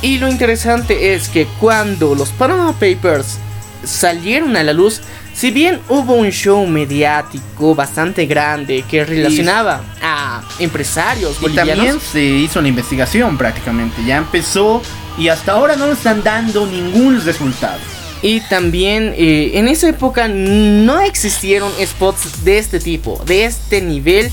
[0.02, 3.38] Y lo interesante es que cuando los Panama Papers
[3.86, 5.02] salieron a la luz,
[5.34, 12.22] si bien hubo un show mediático bastante grande que relacionaba a empresarios y también se
[12.22, 14.82] hizo una investigación prácticamente, ya empezó
[15.18, 17.80] y hasta ahora no están dando ningún resultado.
[18.22, 24.32] Y también eh, en esa época no existieron spots de este tipo, de este nivel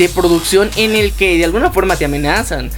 [0.00, 2.70] de producción en el que de alguna forma te amenazan.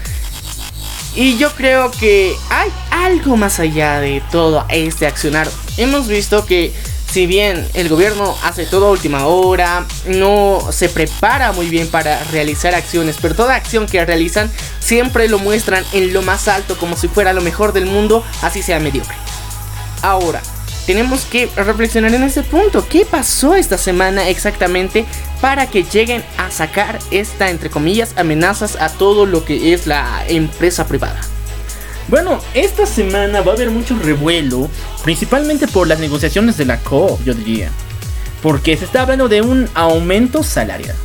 [1.14, 5.48] Y yo creo que hay algo más allá de todo este accionar.
[5.76, 6.72] Hemos visto que
[7.12, 12.24] si bien el gobierno hace todo a última hora, no se prepara muy bien para
[12.24, 14.50] realizar acciones, pero toda acción que realizan
[14.80, 18.62] siempre lo muestran en lo más alto como si fuera lo mejor del mundo, así
[18.62, 19.14] sea mediocre.
[20.00, 20.42] Ahora,
[20.86, 22.86] tenemos que reflexionar en ese punto.
[22.88, 25.04] ¿Qué pasó esta semana exactamente
[25.40, 30.24] para que lleguen a sacar esta, entre comillas, amenazas a todo lo que es la
[30.28, 31.20] empresa privada?
[32.08, 34.68] Bueno, esta semana va a haber mucho revuelo,
[35.04, 37.70] principalmente por las negociaciones de la co, yo diría.
[38.42, 40.96] Porque se está hablando de un aumento salarial.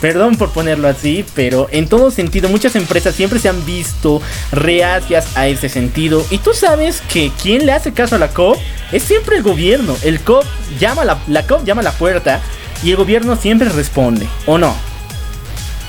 [0.00, 4.22] Perdón por ponerlo así, pero en todo sentido muchas empresas siempre se han visto
[4.52, 6.24] reacias a ese sentido.
[6.30, 8.58] Y tú sabes que quien le hace caso a la COP
[8.92, 9.96] es siempre el gobierno.
[10.02, 10.44] El COP
[10.78, 12.40] llama la, la COP llama a la puerta
[12.82, 14.74] y el gobierno siempre responde, ¿o no?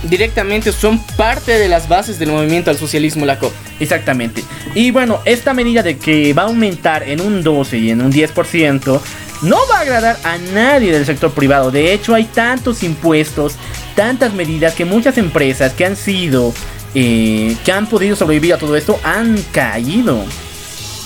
[0.03, 3.53] Directamente son parte de las bases del movimiento al socialismo la COP.
[3.79, 4.43] Exactamente.
[4.73, 8.11] Y bueno, esta medida de que va a aumentar en un 12 y en un
[8.11, 9.01] 10%
[9.41, 11.71] no va a agradar a nadie del sector privado.
[11.71, 13.55] De hecho, hay tantos impuestos,
[13.95, 16.53] tantas medidas que muchas empresas que han sido,
[16.95, 20.23] eh, que han podido sobrevivir a todo esto, han caído.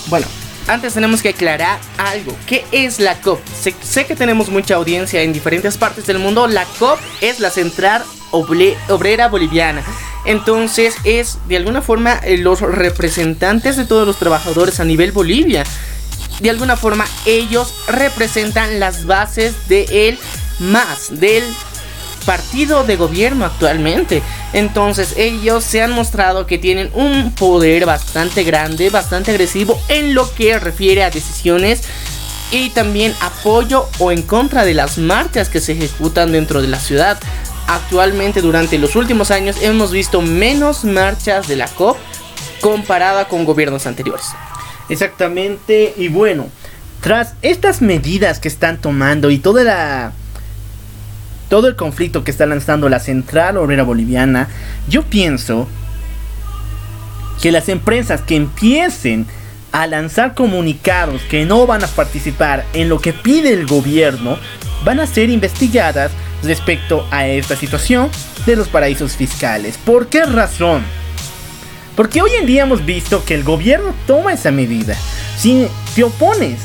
[0.07, 0.27] Bueno,
[0.67, 2.35] antes tenemos que aclarar algo.
[2.47, 3.39] ¿Qué es la COP?
[3.81, 6.47] Sé, que tenemos mucha audiencia en diferentes partes del mundo.
[6.47, 9.83] La COP es la Central Obrera Boliviana.
[10.25, 15.65] Entonces es de alguna forma eh, los representantes de todos los trabajadores a nivel Bolivia
[16.39, 20.19] de alguna forma ellos representan las bases de el
[20.59, 21.43] más del
[22.25, 24.21] partido de gobierno actualmente.
[24.53, 30.31] Entonces ellos se han mostrado que tienen un poder bastante grande, bastante agresivo en lo
[30.33, 31.81] que refiere a decisiones
[32.51, 36.79] y también apoyo o en contra de las marchas que se ejecutan dentro de la
[36.79, 37.19] ciudad.
[37.67, 41.97] Actualmente durante los últimos años hemos visto menos marchas de la COP
[42.61, 44.27] comparada con gobiernos anteriores.
[44.93, 46.49] Exactamente, y bueno,
[47.01, 50.11] tras estas medidas que están tomando y toda la
[51.49, 54.49] todo el conflicto que está lanzando la Central Obrera Boliviana,
[54.87, 55.67] yo pienso
[57.41, 59.25] que las empresas que empiecen
[59.71, 64.37] a lanzar comunicados que no van a participar en lo que pide el gobierno
[64.85, 66.11] van a ser investigadas
[66.43, 68.09] respecto a esta situación
[68.45, 69.79] de los paraísos fiscales.
[69.83, 70.83] ¿Por qué razón?
[71.95, 74.95] Porque hoy en día hemos visto que el gobierno toma esa medida.
[75.37, 76.59] Si te opones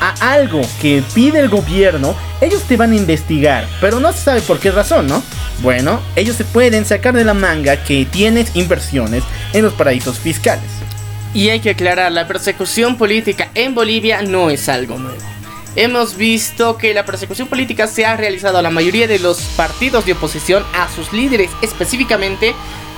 [0.00, 4.40] a algo que pide el gobierno, ellos te van a investigar, pero no se sabe
[4.40, 5.22] por qué razón, ¿no?
[5.60, 9.22] Bueno, ellos se pueden sacar de la manga que tienes inversiones
[9.52, 10.68] en los paraísos fiscales.
[11.34, 15.22] Y hay que aclarar, la persecución política en Bolivia no es algo nuevo.
[15.76, 20.04] Hemos visto que la persecución política se ha realizado a la mayoría de los partidos
[20.04, 22.54] de oposición a sus líderes, específicamente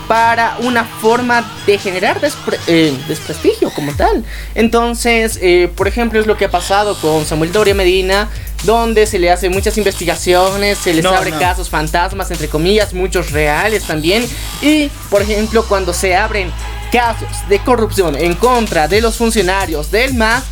[0.09, 2.20] para una forma de generar
[2.66, 4.24] eh, desprestigio como tal.
[4.55, 8.28] Entonces, eh, por ejemplo, es lo que ha pasado con Samuel Doria Medina,
[8.64, 13.84] donde se le hace muchas investigaciones, se les abre casos fantasmas, entre comillas, muchos reales
[13.84, 14.26] también.
[14.62, 16.50] Y, por ejemplo, cuando se abren
[16.90, 20.44] casos de corrupción en contra de los funcionarios del MAS,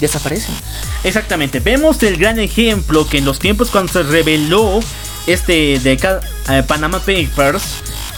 [0.00, 0.54] desaparecen.
[1.04, 4.80] Exactamente, vemos el gran ejemplo que en los tiempos cuando se reveló
[5.26, 7.62] este de eh, Panama Papers,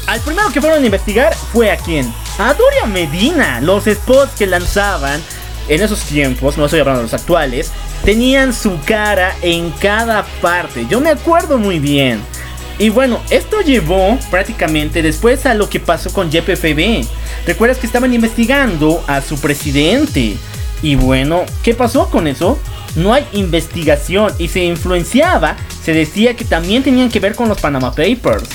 [0.07, 2.13] al primero que fueron a investigar fue a quién?
[2.39, 3.61] A Doria Medina.
[3.61, 5.21] Los spots que lanzaban
[5.69, 7.71] en esos tiempos, no estoy hablando de los actuales,
[8.05, 10.87] tenían su cara en cada parte.
[10.89, 12.21] Yo me acuerdo muy bien.
[12.79, 17.07] Y bueno, esto llevó prácticamente después a lo que pasó con YPFB.
[17.47, 20.37] Recuerdas que estaban investigando a su presidente.
[20.83, 22.59] Y bueno, ¿qué pasó con eso?
[22.97, 27.61] No hay investigación y se influenciaba, se decía que también tenían que ver con los
[27.61, 28.49] Panama Papers.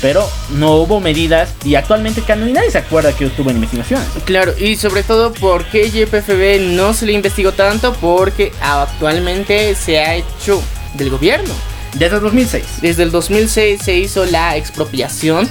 [0.00, 4.02] Pero no hubo medidas y actualmente ni nadie se acuerda que estuvo en investigación.
[4.24, 10.14] Claro, y sobre todo porque YPFB no se le investigó tanto porque actualmente se ha
[10.14, 10.62] hecho
[10.94, 11.52] del gobierno.
[11.94, 12.64] Desde el 2006.
[12.82, 15.48] Desde el 2006 se hizo la expropiación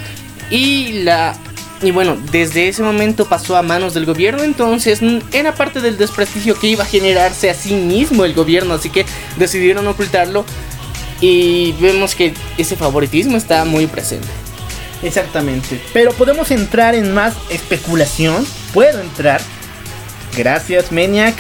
[0.50, 1.36] y la
[1.82, 5.00] y bueno, desde ese momento pasó a manos del gobierno, entonces
[5.32, 9.06] era parte del desprestigio que iba a generarse a sí mismo el gobierno, así que
[9.38, 10.44] decidieron ocultarlo
[11.22, 14.28] y vemos que ese favoritismo está muy presente.
[15.02, 19.42] Exactamente, pero podemos entrar en más especulación, puedo entrar.
[20.36, 21.36] Gracias, Maniac.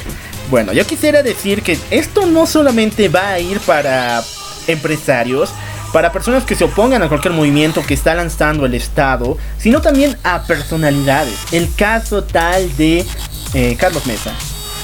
[0.49, 4.23] Bueno, yo quisiera decir que esto no solamente va a ir para
[4.67, 5.51] empresarios,
[5.91, 10.17] para personas que se opongan a cualquier movimiento que está lanzando el Estado, sino también
[10.23, 11.37] a personalidades.
[11.51, 13.05] El caso tal de
[13.53, 14.33] eh, Carlos Mesa.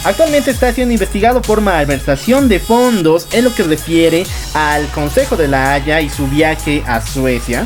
[0.06, 5.48] Actualmente está siendo investigado por malversación de fondos en lo que refiere al Consejo de
[5.48, 7.66] la Haya y su viaje a Suecia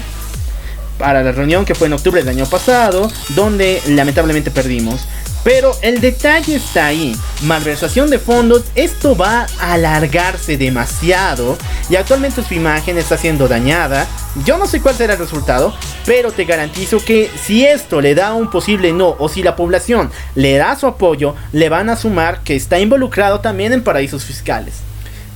[0.97, 5.01] para la reunión que fue en octubre del año pasado, donde lamentablemente perdimos.
[5.43, 7.15] Pero el detalle está ahí.
[7.43, 11.57] Malversación de fondos, esto va a alargarse demasiado
[11.89, 14.07] y actualmente su imagen está siendo dañada.
[14.45, 15.73] Yo no sé cuál será el resultado,
[16.05, 20.11] pero te garantizo que si esto le da un posible no o si la población
[20.35, 24.88] le da su apoyo, le van a sumar que está involucrado también en paraísos fiscales.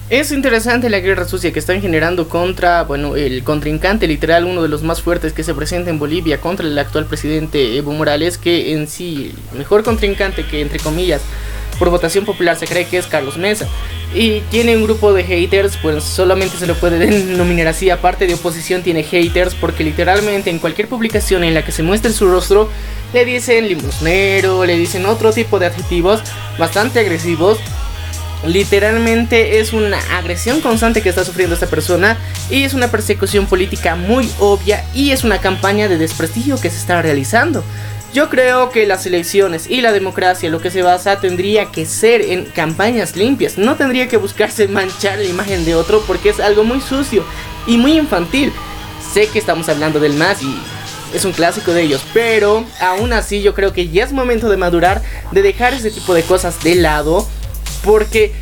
[0.10, 4.68] Es interesante la guerra sucia que están generando contra, bueno, el contrincante literal, uno de
[4.68, 8.74] los más fuertes que se presenta en Bolivia contra el actual presidente Evo Morales, que
[8.74, 11.22] en sí, el mejor contrincante que entre comillas,
[11.80, 13.68] por votación popular se cree que es Carlos Mesa.
[14.14, 18.34] Y tiene un grupo de haters, pues solamente se lo puede denominar así, aparte de
[18.34, 22.70] oposición tiene haters, porque literalmente en cualquier publicación en la que se muestre su rostro,
[23.14, 26.22] le dicen limosnero, le dicen otro tipo de adjetivos
[26.60, 27.58] bastante agresivos
[28.46, 32.18] Literalmente es una agresión constante que está sufriendo esta persona
[32.50, 36.78] y es una persecución política muy obvia y es una campaña de desprestigio que se
[36.78, 37.64] está realizando.
[38.14, 42.22] Yo creo que las elecciones y la democracia lo que se basa tendría que ser
[42.22, 46.66] en campañas limpias, no tendría que buscarse manchar la imagen de otro porque es algo
[46.66, 47.24] muy sucio
[47.66, 48.52] y muy infantil.
[49.14, 50.54] Sé que estamos hablando del MAS y
[51.16, 54.58] es un clásico de ellos, pero aún así yo creo que ya es momento de
[54.58, 57.28] madurar, de dejar ese tipo de cosas de lado
[57.84, 58.34] porque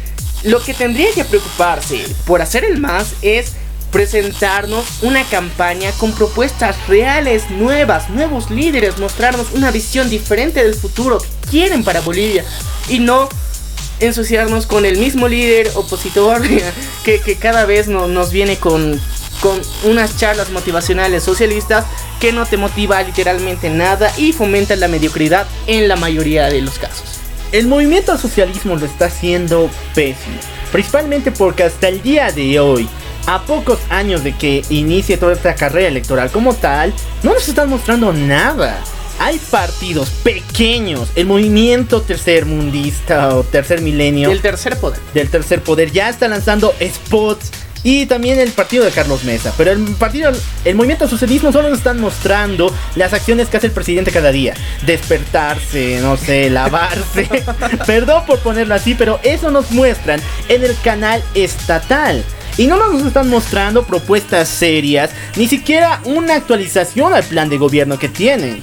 [0.43, 3.53] lo que tendría que preocuparse por hacer el más es
[3.91, 11.19] presentarnos una campaña con propuestas reales, nuevas, nuevos líderes, mostrarnos una visión diferente del futuro
[11.19, 12.45] que quieren para Bolivia
[12.87, 13.27] y no
[13.99, 16.41] ensuciarnos con el mismo líder opositor
[17.03, 18.99] que, cada vez nos viene con,
[19.41, 21.85] con unas charlas motivacionales socialistas
[22.19, 26.79] que no te motiva literalmente nada y fomenta la mediocridad en la mayoría de los
[26.79, 27.20] casos.
[27.51, 30.37] El movimiento al socialismo lo está haciendo pésimo,
[30.71, 32.87] principalmente porque hasta el día de hoy,
[33.27, 36.93] a pocos años de que inicie toda esta carrera electoral como tal,
[37.23, 38.81] no nos están mostrando nada.
[39.19, 44.29] Hay partidos pequeños, el movimiento tercermundista o tercer milenio.
[44.29, 44.99] Del tercer poder.
[45.13, 47.51] Del tercer poder ya está lanzando spots
[47.83, 49.53] y también el partido de Carlos Mesa.
[49.57, 50.31] Pero el partido,
[50.65, 54.53] el movimiento socialismo solo nos están mostrando las acciones que hace el presidente cada día.
[54.85, 57.27] Despertarse, no sé, lavarse.
[57.85, 62.23] Perdón por ponerlo así, pero eso nos muestran en el canal estatal.
[62.57, 67.97] Y no nos están mostrando propuestas serias, ni siquiera una actualización al plan de gobierno
[67.97, 68.61] que tienen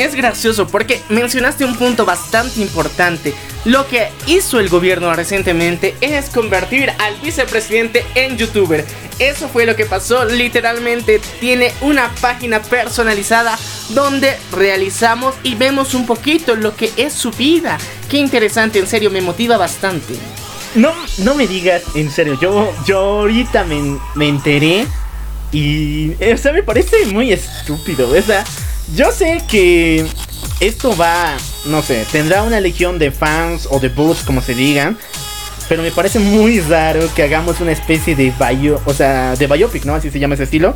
[0.00, 3.34] es gracioso porque mencionaste un punto bastante importante.
[3.66, 8.86] Lo que hizo el gobierno recientemente es convertir al vicepresidente en youtuber.
[9.18, 10.24] Eso fue lo que pasó.
[10.24, 13.58] Literalmente tiene una página personalizada
[13.90, 17.76] donde realizamos y vemos un poquito lo que es su vida.
[18.08, 20.14] Qué interesante, en serio, me motiva bastante.
[20.74, 24.86] No, no me digas, en serio, yo, yo ahorita me, me enteré
[25.52, 28.08] y, o sea, me parece muy estúpido.
[28.10, 28.44] O sea,
[28.94, 30.06] yo sé que
[30.60, 34.96] esto va, no sé, tendrá una legión de fans o de bots, como se digan.
[35.68, 39.84] Pero me parece muy raro que hagamos una especie de bio, o sea, de biopic,
[39.84, 39.94] ¿no?
[39.94, 40.74] Así se llama ese estilo.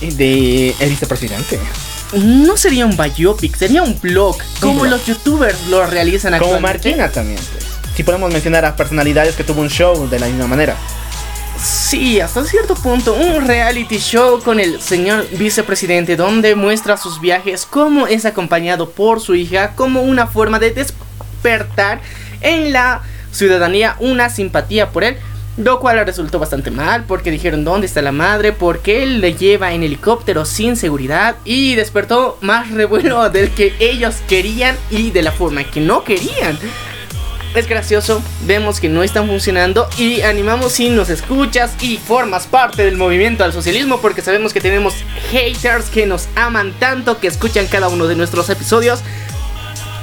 [0.00, 1.58] De el vicepresidente.
[2.14, 6.90] No sería un biopic, sería un blog, como los youtubers lo realizan actualmente.
[6.90, 7.38] Como Martina también.
[7.52, 7.73] Pues.
[7.94, 10.76] Si podemos mencionar a personalidades que tuvo un show de la misma manera.
[11.62, 17.66] Sí, hasta cierto punto, un reality show con el señor vicepresidente donde muestra sus viajes,
[17.68, 22.00] cómo es acompañado por su hija, como una forma de despertar
[22.40, 25.16] en la ciudadanía una simpatía por él.
[25.56, 29.72] Lo cual resultó bastante mal porque dijeron dónde está la madre, porque él le lleva
[29.72, 35.30] en helicóptero sin seguridad y despertó más revuelo del que ellos querían y de la
[35.30, 36.58] forma que no querían.
[37.54, 42.84] Es gracioso, vemos que no están funcionando y animamos si nos escuchas y formas parte
[42.84, 44.94] del movimiento al socialismo porque sabemos que tenemos
[45.30, 49.00] haters que nos aman tanto que escuchan cada uno de nuestros episodios.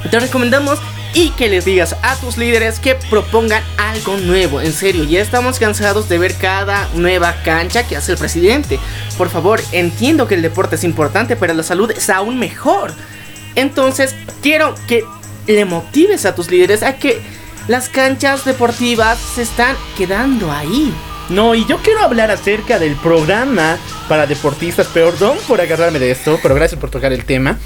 [0.09, 0.79] Te recomendamos
[1.13, 4.61] y que les digas a tus líderes que propongan algo nuevo.
[4.61, 8.79] En serio, ya estamos cansados de ver cada nueva cancha que hace el presidente.
[9.17, 12.93] Por favor, entiendo que el deporte es importante, pero la salud es aún mejor.
[13.55, 15.03] Entonces, quiero que
[15.47, 17.21] le motives a tus líderes a que
[17.71, 20.93] las canchas deportivas se están quedando ahí.
[21.29, 23.77] No, y yo quiero hablar acerca del programa
[24.09, 24.87] para deportistas.
[24.87, 27.57] Perdón por agarrarme de esto, pero gracias por tocar el tema.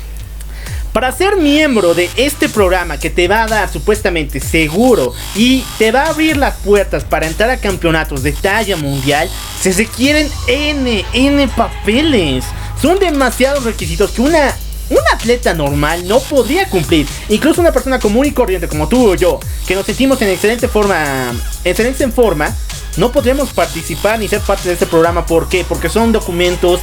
[0.94, 5.92] Para ser miembro de este programa que te va a dar supuestamente seguro y te
[5.92, 9.28] va a abrir las puertas para entrar a campeonatos de talla mundial,
[9.60, 12.46] se requieren N, N papeles.
[12.80, 14.54] Son demasiados requisitos que una
[14.90, 17.08] un atleta normal no podría cumplir.
[17.30, 20.68] Incluso una persona común y corriente como tú o yo, que nos sentimos en excelente
[20.68, 21.34] forma,
[21.64, 22.56] excelente en forma,
[22.98, 25.26] no podremos participar ni ser parte de este programa.
[25.26, 25.66] ¿Por qué?
[25.68, 26.80] Porque son documentos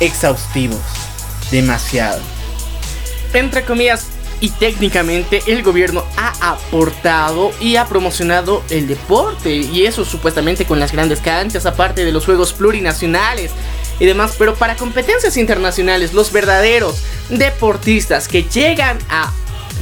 [0.00, 0.80] exhaustivos.
[1.50, 2.20] Demasiado.
[3.32, 4.06] Entre comillas,
[4.40, 10.78] y técnicamente el gobierno ha aportado y ha promocionado el deporte y eso supuestamente con
[10.78, 13.50] las grandes canchas aparte de los juegos plurinacionales
[14.00, 19.32] y demás, pero para competencias internacionales los verdaderos deportistas que llegan a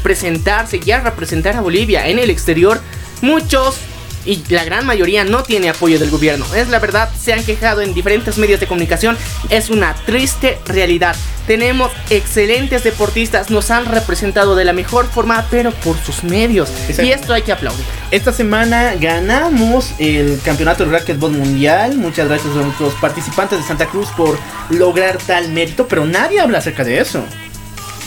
[0.03, 2.81] presentarse y a representar a Bolivia en el exterior,
[3.23, 3.79] muchos
[4.27, 6.45] y la gran mayoría no tiene apoyo del gobierno.
[6.55, 9.17] Es la verdad, se han quejado en diferentes medios de comunicación,
[9.49, 11.17] es una triste realidad.
[11.47, 16.69] Tenemos excelentes deportistas, nos han representado de la mejor forma, pero por sus medios.
[16.89, 17.85] Y esto hay que aplaudir.
[18.11, 21.97] Esta semana ganamos el campeonato de racquetball mundial.
[21.97, 24.37] Muchas gracias a nuestros participantes de Santa Cruz por
[24.71, 27.25] lograr tal mérito, pero nadie habla acerca de eso.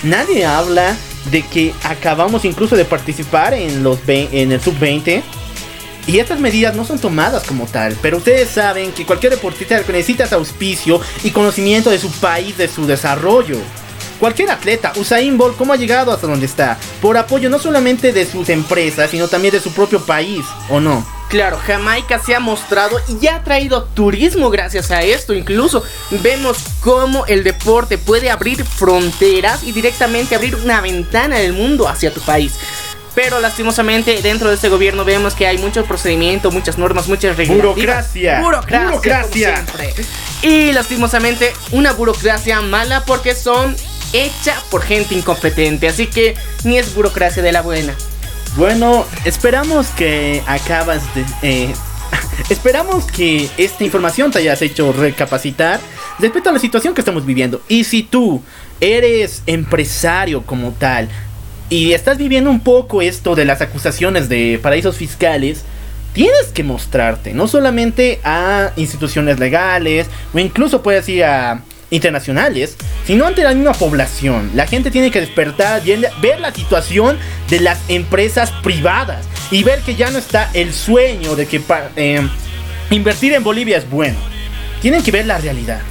[0.04, 0.96] Nadie habla
[1.32, 5.24] de que acabamos incluso de participar en los en el sub 20
[6.10, 10.28] y estas medidas no son tomadas como tal, pero ustedes saben que cualquier deportista necesita
[10.36, 13.58] auspicio y conocimiento de su país, de su desarrollo.
[14.20, 16.80] Cualquier atleta, Usain Bolt, ¿cómo ha llegado hasta donde está?
[17.00, 21.06] Por apoyo no solamente de sus empresas, sino también de su propio país, ¿o no?
[21.30, 25.36] Claro, Jamaica se ha mostrado y ha traído turismo gracias a esto.
[25.36, 25.84] Incluso
[26.24, 32.12] vemos cómo el deporte puede abrir fronteras y directamente abrir una ventana del mundo hacia
[32.12, 32.54] tu país.
[33.22, 37.58] Pero lastimosamente dentro de este gobierno vemos que hay mucho procedimiento, muchas normas, muchas reglas.
[37.58, 38.40] Burocracia.
[38.40, 38.90] Burocracia.
[38.92, 39.66] Burocracia.
[40.42, 43.76] Y lastimosamente una burocracia mala porque son
[44.14, 45.90] hecha por gente incompetente.
[45.90, 47.94] Así que ni es burocracia de la buena.
[48.56, 51.26] Bueno, esperamos que acabas de...
[51.42, 51.74] Eh,
[52.50, 55.82] esperamos que esta información te hayas hecho recapacitar
[56.20, 57.62] respecto a la situación que estamos viviendo.
[57.68, 58.42] Y si tú
[58.80, 61.10] eres empresario como tal,
[61.70, 65.64] y estás viviendo un poco esto de las acusaciones de paraísos fiscales,
[66.14, 71.62] tienes que mostrarte, no solamente a instituciones legales o incluso puedes ir a
[71.92, 74.52] internacionales, sino ante la misma población.
[74.54, 75.82] La gente tiene que despertar,
[76.22, 77.18] ver la situación
[77.50, 81.62] de las empresas privadas y ver que ya no está el sueño de que
[81.96, 82.28] eh,
[82.92, 84.18] invertir en Bolivia es bueno.
[84.82, 85.82] Tienen que ver la realidad.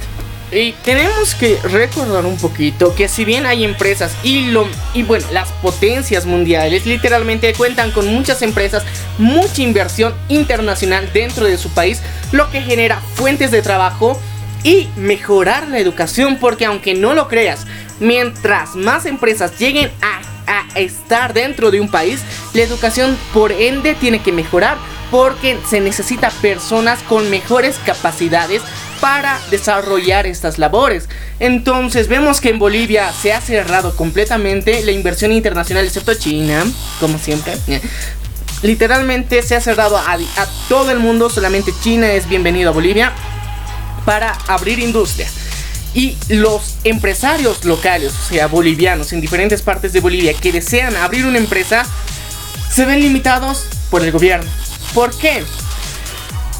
[0.51, 5.25] Y tenemos que recordar un poquito que si bien hay empresas y lo y bueno,
[5.31, 8.83] las potencias mundiales literalmente cuentan con muchas empresas,
[9.19, 14.19] mucha inversión internacional dentro de su país, lo que genera fuentes de trabajo
[14.63, 17.67] y mejorar la educación porque aunque no lo creas,
[17.99, 20.21] mientras más empresas lleguen a,
[20.51, 22.21] a estar dentro de un país,
[22.53, 24.77] la educación por ende tiene que mejorar
[25.11, 28.61] porque se necesita personas con mejores capacidades
[28.99, 31.07] para desarrollar estas labores.
[31.39, 36.65] Entonces vemos que en Bolivia se ha cerrado completamente la inversión internacional, excepto China,
[36.99, 37.53] como siempre.
[38.61, 40.17] Literalmente se ha cerrado a,
[40.67, 43.13] todo el mundo, solamente China es bienvenido a Bolivia
[44.05, 45.29] para abrir industria.
[45.93, 51.25] Y los empresarios locales, o sea, bolivianos en diferentes partes de Bolivia que desean abrir
[51.25, 51.85] una empresa,
[52.69, 54.49] se ven limitados por el gobierno.
[54.93, 55.43] ¿Por qué?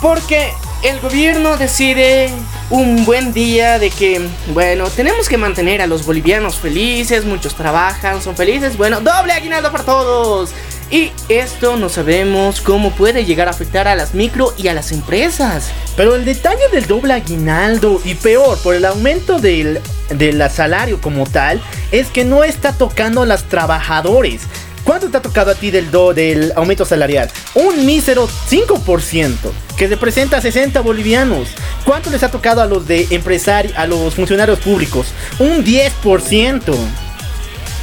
[0.02, 0.52] Porque
[0.84, 2.30] el gobierno decide
[2.70, 4.22] un buen día de que,
[4.54, 9.72] bueno, tenemos que mantener a los bolivianos felices, muchos trabajan, son felices, bueno, doble aguinaldo
[9.72, 10.52] para todos.
[10.92, 14.92] Y esto no sabemos cómo puede llegar a afectar a las micro y a las
[14.92, 15.70] empresas.
[15.96, 21.28] Pero el detalle del doble aguinaldo y peor, por el aumento del, del salario como
[21.28, 21.62] tal,
[21.92, 24.42] es que no está tocando a los trabajadores.
[24.84, 27.30] ¿Cuánto te ha tocado a ti del, do, del aumento salarial?
[27.56, 29.36] Un mísero 5%,
[29.78, 31.50] que representa a 60 bolivianos.
[31.86, 35.08] ¿Cuánto les ha tocado a los de empresarios, a los funcionarios públicos?
[35.40, 36.76] Un 10%.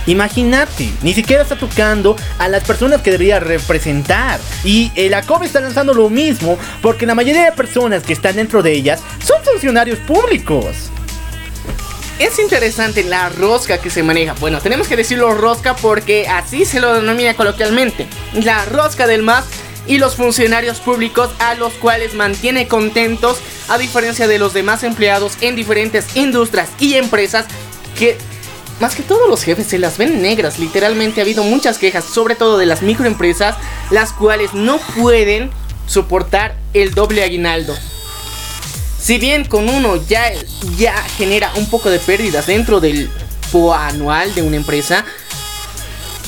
[0.06, 4.38] Imagínate, ni siquiera está tocando a las personas que debería representar.
[4.64, 8.62] Y el ACOB está lanzando lo mismo porque la mayoría de personas que están dentro
[8.62, 10.90] de ellas son funcionarios públicos.
[12.18, 14.34] Es interesante la rosca que se maneja.
[14.40, 18.06] Bueno, tenemos que decirlo rosca porque así se lo denomina coloquialmente.
[18.42, 19.44] La rosca del MAS
[19.86, 23.38] y los funcionarios públicos a los cuales mantiene contentos
[23.68, 27.44] a diferencia de los demás empleados en diferentes industrias y empresas
[27.98, 28.16] que
[28.80, 30.58] más que todos los jefes se las ven negras.
[30.58, 33.56] Literalmente ha habido muchas quejas, sobre todo de las microempresas,
[33.90, 35.50] las cuales no pueden
[35.86, 37.76] soportar el doble aguinaldo.
[39.06, 40.32] Si bien con uno ya,
[40.76, 43.08] ya genera un poco de pérdidas dentro del
[43.72, 45.04] anual de una empresa,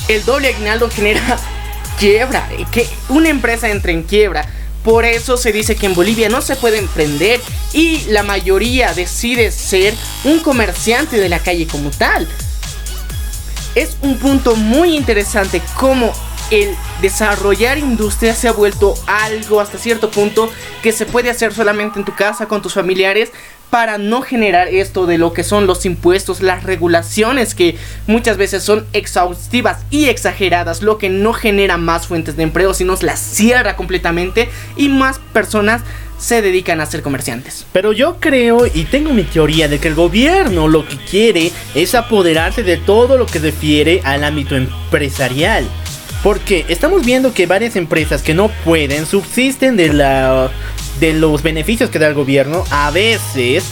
[0.07, 1.37] el doble aguinaldo genera
[1.99, 4.47] quiebra, que una empresa entre en quiebra.
[4.81, 7.41] Por eso se dice que en Bolivia no se puede emprender
[7.73, 12.29] y la mayoría decide ser un comerciante de la calle como tal.
[13.75, 16.13] Es un punto muy interesante como
[16.51, 21.99] el desarrollar industria se ha vuelto algo hasta cierto punto que se puede hacer solamente
[21.99, 23.31] en tu casa con tus familiares
[23.69, 27.77] para no generar esto de lo que son los impuestos, las regulaciones que
[28.07, 32.95] muchas veces son exhaustivas y exageradas, lo que no genera más fuentes de empleo, sino
[33.01, 35.83] las cierra completamente y más personas
[36.17, 37.65] se dedican a ser comerciantes.
[37.71, 41.95] Pero yo creo y tengo mi teoría de que el gobierno lo que quiere es
[41.95, 45.65] apoderarse de todo lo que refiere al ámbito empresarial.
[46.23, 50.51] Porque estamos viendo que varias empresas que no pueden subsisten de, la,
[50.99, 53.63] de los beneficios que da el gobierno a veces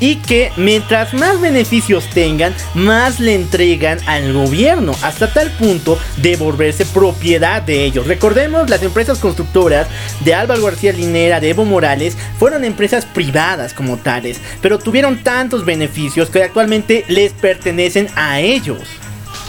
[0.00, 6.36] y que mientras más beneficios tengan, más le entregan al gobierno, hasta tal punto de
[6.36, 8.06] volverse propiedad de ellos.
[8.06, 9.88] Recordemos, las empresas constructoras
[10.24, 15.64] de Álvaro García Linera, de Evo Morales, fueron empresas privadas como tales, pero tuvieron tantos
[15.64, 18.88] beneficios que actualmente les pertenecen a ellos.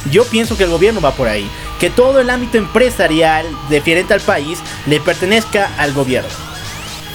[0.10, 1.48] Yo pienso que el gobierno va por ahí,
[1.80, 6.30] que todo el ámbito empresarial diferente al país le pertenezca al gobierno.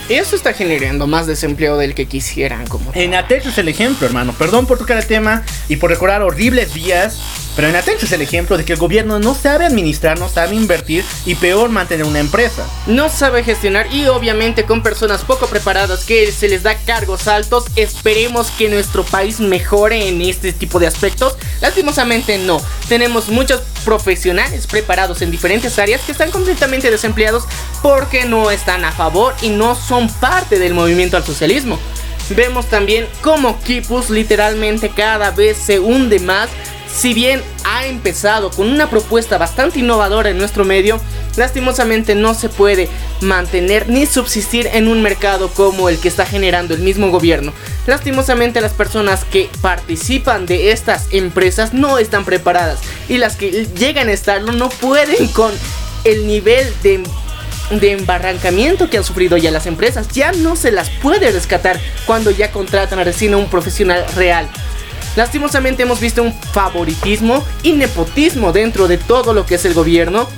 [0.08, 4.32] Eso está generando más desempleo del que quisieran como En Atex es el ejemplo, hermano.
[4.38, 7.18] Perdón por tocar el tema y por recordar horribles días.
[7.56, 10.54] Pero en Atex es el ejemplo de que el gobierno no sabe administrar, no sabe
[10.54, 12.66] invertir y peor mantener una empresa.
[12.86, 17.64] No sabe gestionar y obviamente con personas poco preparadas que se les da cargos altos,
[17.74, 21.36] esperemos que nuestro país mejore en este tipo de aspectos.
[21.62, 22.60] Lastimosamente no.
[22.88, 27.44] Tenemos muchos profesionales preparados en diferentes áreas que están completamente desempleados
[27.82, 31.78] porque no están a favor y no son parte del movimiento al socialismo.
[32.30, 36.50] Vemos también cómo Kipus literalmente cada vez se hunde más
[36.96, 40.98] si bien ha empezado con una propuesta bastante innovadora en nuestro medio,
[41.36, 42.88] lastimosamente no se puede
[43.20, 47.52] mantener ni subsistir en un mercado como el que está generando el mismo gobierno.
[47.86, 52.78] Lastimosamente las personas que participan de estas empresas no están preparadas
[53.10, 55.52] y las que llegan a estarlo no pueden con
[56.04, 57.02] el nivel de
[57.70, 60.06] de embarrancamiento que han sufrido ya las empresas.
[60.08, 64.48] Ya no se las puede rescatar cuando ya contratan a recién a un profesional real.
[65.16, 70.28] Lastimosamente hemos visto un favoritismo y nepotismo dentro de todo lo que es el gobierno.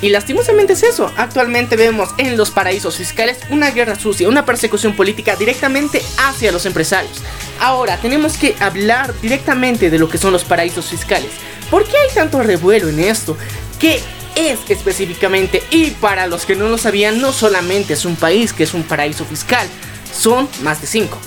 [0.00, 1.10] Y lastimosamente es eso.
[1.16, 6.66] Actualmente vemos en los paraísos fiscales una guerra sucia, una persecución política directamente hacia los
[6.66, 7.22] empresarios.
[7.58, 11.30] Ahora, tenemos que hablar directamente de lo que son los paraísos fiscales.
[11.70, 13.36] ¿Por qué hay tanto revuelo en esto?
[13.80, 14.00] ¿Qué
[14.36, 15.62] es específicamente?
[15.70, 18.84] Y para los que no lo sabían, no solamente es un país que es un
[18.84, 19.66] paraíso fiscal,
[20.12, 21.18] son más de cinco.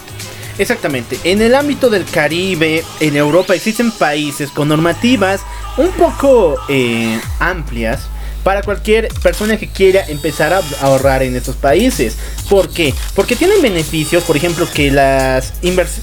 [0.61, 1.17] Exactamente.
[1.23, 5.41] En el ámbito del Caribe, en Europa existen países con normativas
[5.75, 8.01] un poco eh, amplias
[8.43, 12.15] para cualquier persona que quiera empezar a ahorrar en estos países.
[12.47, 12.93] ¿Por qué?
[13.15, 15.53] Porque tienen beneficios, por ejemplo, que las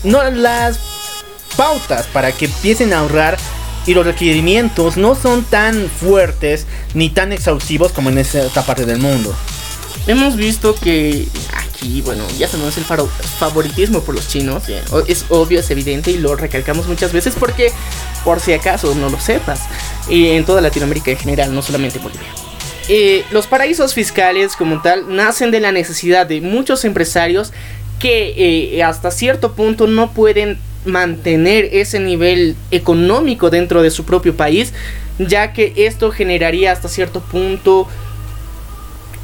[0.02, 0.80] no las
[1.56, 3.38] pautas para que empiecen a ahorrar
[3.86, 8.98] y los requerimientos no son tan fuertes ni tan exhaustivos como en esta parte del
[8.98, 9.32] mundo.
[10.08, 14.62] Hemos visto que aquí, bueno, ya se nos el favoritismo por los chinos.
[15.06, 17.70] Es obvio, es evidente y lo recalcamos muchas veces porque,
[18.24, 19.60] por si acaso no lo sepas,
[20.08, 22.26] y en toda Latinoamérica en general, no solamente Bolivia.
[22.88, 27.52] Eh, los paraísos fiscales como tal nacen de la necesidad de muchos empresarios
[27.98, 34.34] que eh, hasta cierto punto no pueden mantener ese nivel económico dentro de su propio
[34.34, 34.72] país,
[35.18, 37.86] ya que esto generaría hasta cierto punto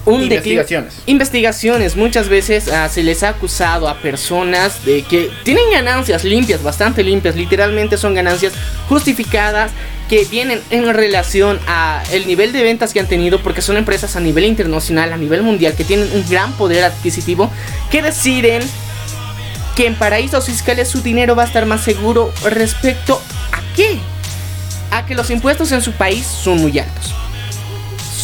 [0.07, 0.95] investigaciones.
[1.07, 1.97] Investigaciones.
[1.97, 7.03] Muchas veces ah, se les ha acusado a personas de que tienen ganancias limpias, bastante
[7.03, 7.37] limpias.
[7.37, 8.53] Literalmente son ganancias
[8.89, 9.71] justificadas
[10.09, 14.17] que vienen en relación a el nivel de ventas que han tenido porque son empresas
[14.17, 17.51] a nivel internacional, a nivel mundial que tienen un gran poder adquisitivo
[17.91, 18.63] que deciden
[19.77, 23.99] que en paraísos fiscales su dinero va a estar más seguro respecto a qué?
[24.95, 27.15] a que los impuestos en su país son muy altos.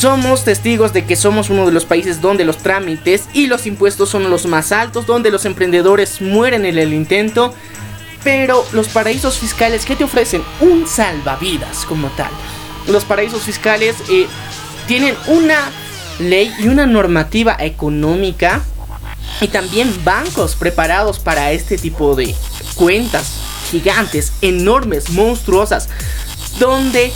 [0.01, 4.09] Somos testigos de que somos uno de los países donde los trámites y los impuestos
[4.09, 7.53] son los más altos, donde los emprendedores mueren en el intento,
[8.24, 12.30] pero los paraísos fiscales que te ofrecen un salvavidas como tal.
[12.88, 14.26] Los paraísos fiscales eh,
[14.88, 15.70] tienen una
[16.18, 18.62] ley y una normativa económica
[19.42, 22.34] y también bancos preparados para este tipo de
[22.74, 23.34] cuentas
[23.70, 25.90] gigantes, enormes, monstruosas,
[26.59, 27.12] donde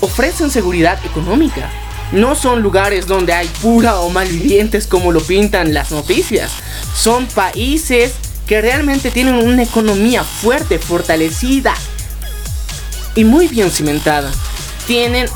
[0.00, 1.70] ofrecen seguridad económica.
[2.12, 6.52] No son lugares donde hay pura o malvivientes como lo pintan las noticias.
[6.94, 8.12] Son países
[8.46, 11.74] que realmente tienen una economía fuerte, fortalecida
[13.14, 14.30] y muy bien cimentada.
[14.86, 15.26] Tienen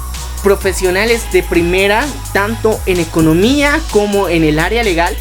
[0.44, 5.16] profesionales de primera, tanto en economía como en el área legal,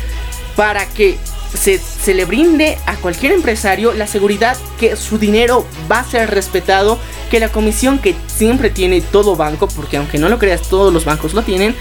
[0.55, 1.17] para que
[1.53, 6.99] se, le brinde a cualquier empresario la seguridad que su dinero va a ser respetado,
[7.29, 11.05] que la comisión que siempre tiene todo banco, porque aunque no lo creas todos los
[11.05, 11.75] bancos lo tienen,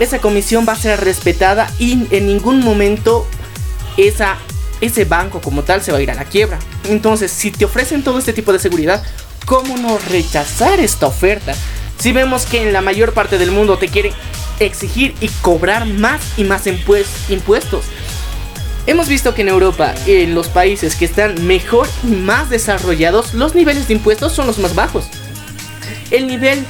[0.00, 3.26] esa comisión va a ser respetada y en ningún momento
[3.96, 6.58] ese banco como tal se va a ir a la quiebra.
[6.88, 9.02] Entonces, si te ofrecen todo este tipo de seguridad,
[9.46, 11.54] ¿cómo no rechazar esta oferta?
[11.98, 14.12] Si vemos que en la mayor parte del mundo te quieren
[14.58, 17.84] exigir y cobrar más y más impuestos.
[18.84, 23.54] Hemos visto que en Europa, en los países que están mejor y más desarrollados, los
[23.54, 25.04] niveles de impuestos son los más bajos.
[26.10, 26.64] El nivel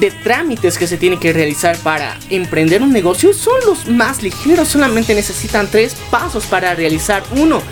[0.00, 4.68] de trámites que se tiene que realizar para emprender un negocio son los más ligeros,
[4.68, 7.62] solamente necesitan tres pasos para realizar uno.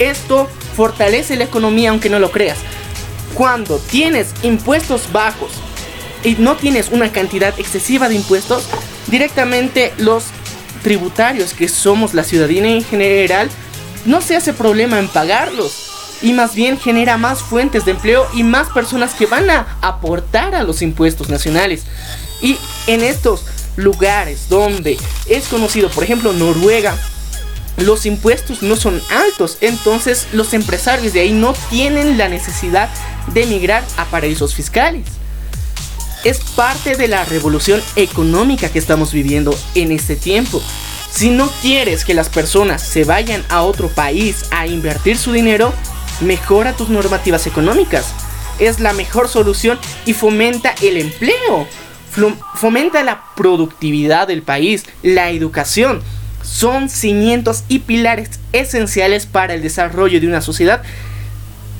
[0.00, 2.58] Esto fortalece la economía aunque no lo creas.
[3.34, 5.52] Cuando tienes impuestos bajos
[6.24, 8.66] y no tienes una cantidad excesiva de impuestos,
[9.06, 10.24] directamente los
[10.86, 13.50] tributarios que somos la ciudadanía en general,
[14.04, 15.90] no se hace problema en pagarlos
[16.22, 20.54] y más bien genera más fuentes de empleo y más personas que van a aportar
[20.54, 21.86] a los impuestos nacionales.
[22.40, 22.56] Y
[22.86, 24.96] en estos lugares donde
[25.28, 26.96] es conocido, por ejemplo, Noruega,
[27.78, 32.90] los impuestos no son altos, entonces los empresarios de ahí no tienen la necesidad
[33.34, 35.15] de emigrar a paraísos fiscales.
[36.26, 40.60] Es parte de la revolución económica que estamos viviendo en este tiempo.
[41.08, 45.72] Si no quieres que las personas se vayan a otro país a invertir su dinero,
[46.20, 48.12] mejora tus normativas económicas.
[48.58, 51.68] Es la mejor solución y fomenta el empleo.
[52.56, 56.02] Fomenta la productividad del país, la educación.
[56.42, 60.82] Son cimientos y pilares esenciales para el desarrollo de una sociedad.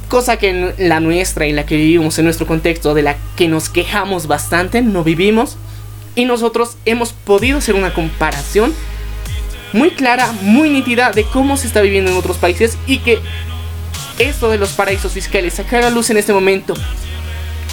[0.08, 3.68] Cosa que la nuestra y la que vivimos en nuestro contexto, de la que nos
[3.68, 5.56] quejamos bastante, no vivimos.
[6.14, 8.72] Y nosotros hemos podido hacer una comparación
[9.72, 13.20] muy clara, muy nítida de cómo se está viviendo en otros países y que
[14.18, 16.74] esto de los paraísos fiscales sacar a luz en este momento,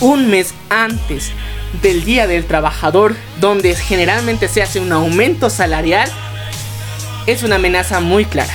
[0.02, 1.32] un mes antes
[1.82, 6.10] del Día del Trabajador, donde generalmente se hace un aumento salarial,
[7.26, 8.54] es una amenaza muy clara.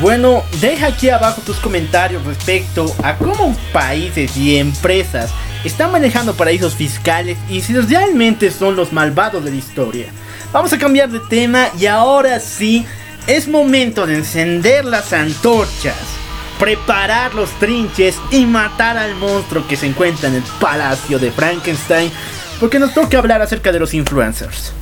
[0.00, 5.30] Bueno, deja aquí abajo tus comentarios respecto a cómo países y empresas
[5.64, 10.06] están manejando paraísos fiscales y si realmente son los malvados de la historia.
[10.52, 12.86] Vamos a cambiar de tema y ahora sí
[13.26, 15.96] es momento de encender las antorchas
[16.58, 22.10] preparar los trinches y matar al monstruo que se encuentra en el palacio de Frankenstein,
[22.58, 24.72] porque nos toca hablar acerca de los influencers.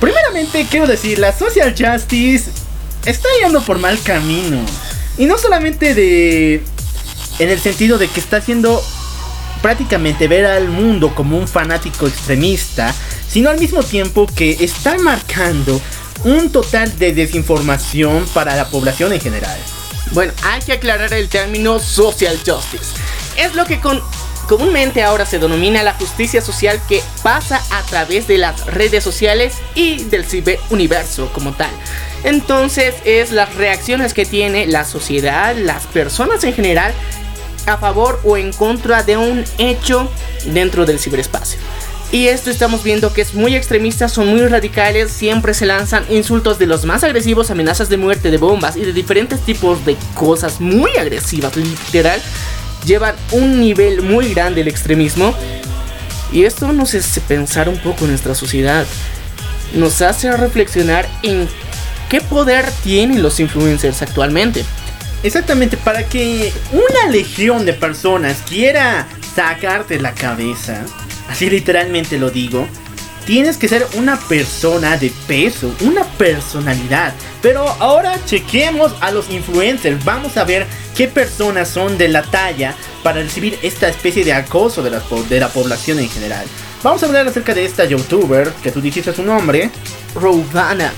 [0.00, 2.50] Primeramente quiero decir, la social justice
[3.06, 4.64] está yendo por mal camino.
[5.16, 6.62] Y no solamente de...
[7.38, 8.82] En el sentido de que está haciendo
[9.62, 12.94] prácticamente ver al mundo como un fanático extremista,
[13.28, 15.80] sino al mismo tiempo que está marcando
[16.24, 19.58] un total de desinformación para la población en general.
[20.12, 22.94] Bueno, hay que aclarar el término social justice.
[23.36, 23.80] Es lo que
[24.48, 29.56] comúnmente ahora se denomina la justicia social que pasa a través de las redes sociales
[29.74, 31.70] y del ciberuniverso como tal.
[32.24, 36.92] Entonces es las reacciones que tiene la sociedad, las personas en general,
[37.66, 40.10] a favor o en contra de un hecho
[40.46, 41.58] dentro del ciberespacio.
[42.12, 46.58] Y esto estamos viendo que es muy extremista, son muy radicales, siempre se lanzan insultos
[46.58, 50.60] de los más agresivos, amenazas de muerte, de bombas y de diferentes tipos de cosas
[50.60, 52.20] muy agresivas, literal.
[52.84, 55.34] Llevan un nivel muy grande el extremismo.
[56.32, 58.86] Y esto nos hace pensar un poco en nuestra sociedad.
[59.74, 61.48] Nos hace reflexionar en
[62.08, 64.64] qué poder tienen los influencers actualmente.
[65.22, 70.84] Exactamente, para que una legión de personas quiera sacarte la cabeza
[71.28, 72.66] así literalmente lo digo,
[73.24, 77.12] tienes que ser una persona de peso, una personalidad.
[77.42, 82.74] Pero ahora chequemos a los influencers, vamos a ver qué personas son de la talla
[83.02, 86.46] para recibir esta especie de acoso de la, de la población en general.
[86.82, 89.70] Vamos a hablar acerca de esta youtuber, que tú dijiste su nombre.
[90.14, 90.92] Rovana.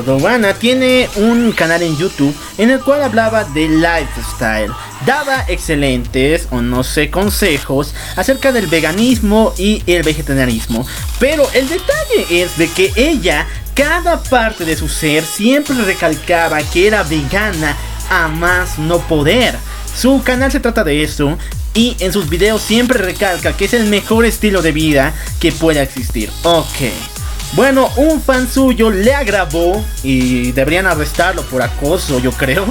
[0.00, 4.72] Rovana tiene un canal en YouTube en el cual hablaba de lifestyle.
[5.04, 10.86] Daba excelentes o no sé consejos acerca del veganismo y el vegetarianismo.
[11.18, 16.86] Pero el detalle es de que ella, cada parte de su ser, siempre recalcaba que
[16.86, 17.76] era vegana
[18.10, 19.56] a más no poder.
[19.94, 21.36] Su canal se trata de eso
[21.74, 25.82] y en sus videos siempre recalca que es el mejor estilo de vida que pueda
[25.82, 26.30] existir.
[26.44, 27.11] Ok.
[27.54, 32.64] Bueno, un fan suyo le agravó y deberían arrestarlo por acoso, yo creo.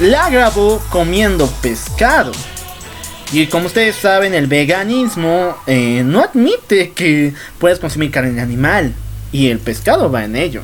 [0.00, 2.32] Le agravó comiendo pescado.
[3.30, 8.92] Y como ustedes saben, el veganismo eh, no admite que puedas consumir carne animal.
[9.30, 10.62] Y el pescado va en ello.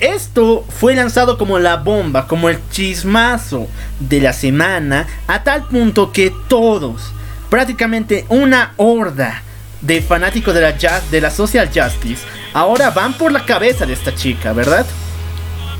[0.00, 3.68] Esto fue lanzado como la bomba, como el chismazo
[4.00, 7.12] de la semana, a tal punto que todos,
[7.48, 9.42] prácticamente una horda,
[9.86, 10.72] de fanáticos de la,
[11.10, 12.22] de la social justice
[12.54, 14.86] ahora van por la cabeza de esta chica, ¿verdad?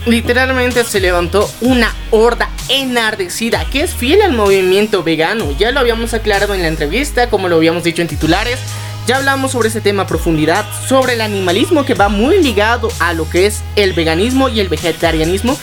[0.06, 5.56] Literalmente se levantó una horda enardecida que es fiel al movimiento vegano.
[5.58, 8.58] Ya lo habíamos aclarado en la entrevista, como lo habíamos dicho en titulares.
[9.06, 13.14] Ya hablamos sobre ese tema a profundidad, sobre el animalismo que va muy ligado a
[13.14, 15.58] lo que es el veganismo y el vegetarianismo,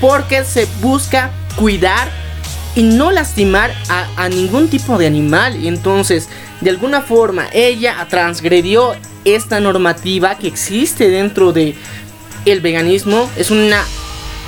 [0.00, 2.10] porque se busca cuidar
[2.74, 5.56] y no lastimar a, ningún tipo de animal.
[5.56, 6.28] Y entonces,
[6.66, 11.76] de alguna forma, ella transgredió esta normativa que existe dentro de
[12.44, 13.30] el veganismo.
[13.36, 13.84] Es una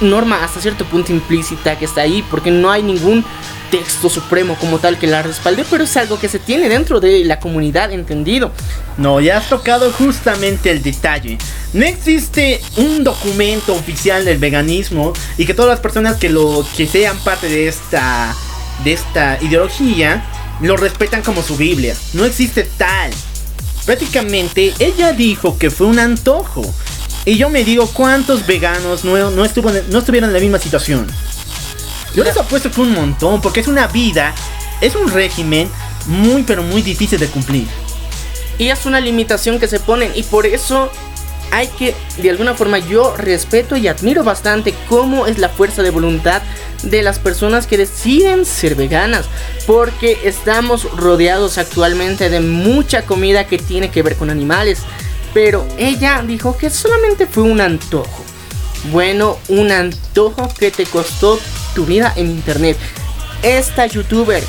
[0.01, 3.25] norma hasta cierto punto implícita que está ahí, porque no hay ningún
[3.71, 7.25] texto supremo como tal que la respalde, pero es algo que se tiene dentro de
[7.25, 8.51] la comunidad entendido.
[8.97, 11.39] No, ya has tocado justamente el detalle.
[11.73, 16.89] No existe un documento oficial del veganismo y que todas las personas que lo que
[16.89, 18.35] sean parte de esta
[18.83, 20.25] de esta ideología
[20.61, 21.97] lo respetan como su Biblia.
[22.13, 23.11] No existe tal.
[23.85, 26.63] Prácticamente ella dijo que fue un antojo.
[27.25, 31.07] Y yo me digo cuántos veganos no, no, estuvo, no estuvieron en la misma situación.
[32.15, 34.35] Yo les apuesto que un montón, porque es una vida,
[34.81, 35.69] es un régimen
[36.07, 37.67] muy pero muy difícil de cumplir.
[38.59, 40.91] Y es una limitación que se ponen y por eso
[41.51, 45.91] hay que, de alguna forma, yo respeto y admiro bastante cómo es la fuerza de
[45.91, 46.43] voluntad
[46.83, 49.27] de las personas que deciden ser veganas.
[49.67, 54.81] Porque estamos rodeados actualmente de mucha comida que tiene que ver con animales.
[55.35, 58.25] Pero ella dijo que solamente fue un antojo.
[58.93, 61.39] Bueno, un antojo que te costó
[61.75, 62.77] tu vida en internet.
[63.43, 64.43] Esta youtuber,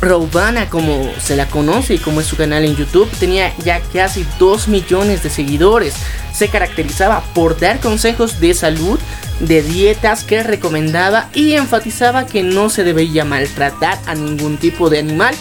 [0.00, 4.26] Robana, como se la conoce y como es su canal en YouTube, tenía ya casi
[4.38, 5.94] 2 millones de seguidores.
[6.34, 8.98] Se caracterizaba por dar consejos de salud,
[9.40, 14.98] de dietas que recomendaba y enfatizaba que no se debía maltratar a ningún tipo de
[14.98, 15.34] animal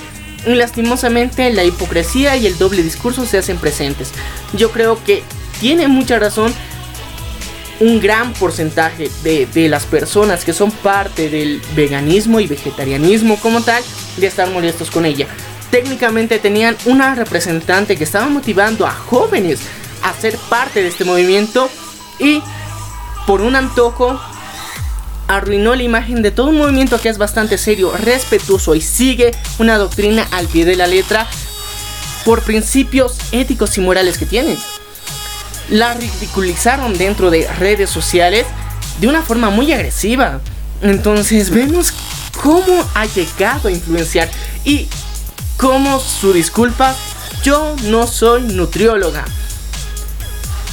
[0.45, 4.11] y lastimosamente la hipocresía y el doble discurso se hacen presentes.
[4.53, 5.23] Yo creo que
[5.59, 6.53] tiene mucha razón
[7.79, 13.83] un gran porcentaje de, las personas que son parte del veganismo y vegetarianismo como tal
[14.17, 15.27] de estar molestos con ella.
[15.71, 19.59] Técnicamente tenían una representante que estaba motivando a jóvenes
[20.03, 21.69] a ser parte de este movimiento
[22.19, 22.41] y
[23.27, 24.19] por un antojo
[25.27, 29.77] arruinó la imagen de todo un movimiento que es bastante serio, respetuoso y sigue una
[29.77, 31.27] doctrina al pie de la letra
[32.23, 34.57] por principios éticos y morales que tienen
[35.69, 38.45] la ridiculizaron dentro de redes sociales
[38.99, 40.39] de una forma muy agresiva.
[40.81, 41.93] Entonces vemos
[42.41, 44.29] cómo ha llegado a influenciar
[44.63, 44.87] y
[45.57, 46.95] cómo su disculpa,
[47.43, 49.25] yo no soy nutrióloga.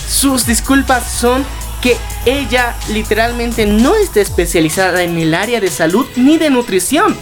[0.08, 1.44] Sus disculpas son
[1.80, 7.16] que ella literalmente no está especializada en el área de salud ni de nutrición.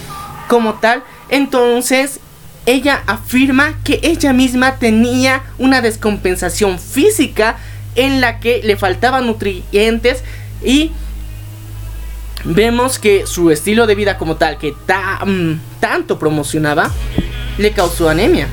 [0.48, 2.20] Como tal, entonces
[2.66, 7.56] ella afirma que ella misma tenía una descompensación física
[7.94, 10.22] en la que le faltaban nutrientes
[10.64, 10.92] y
[12.44, 14.74] vemos que su estilo de vida como tal que
[15.80, 16.90] tanto promocionaba
[17.58, 18.46] le causó anemia.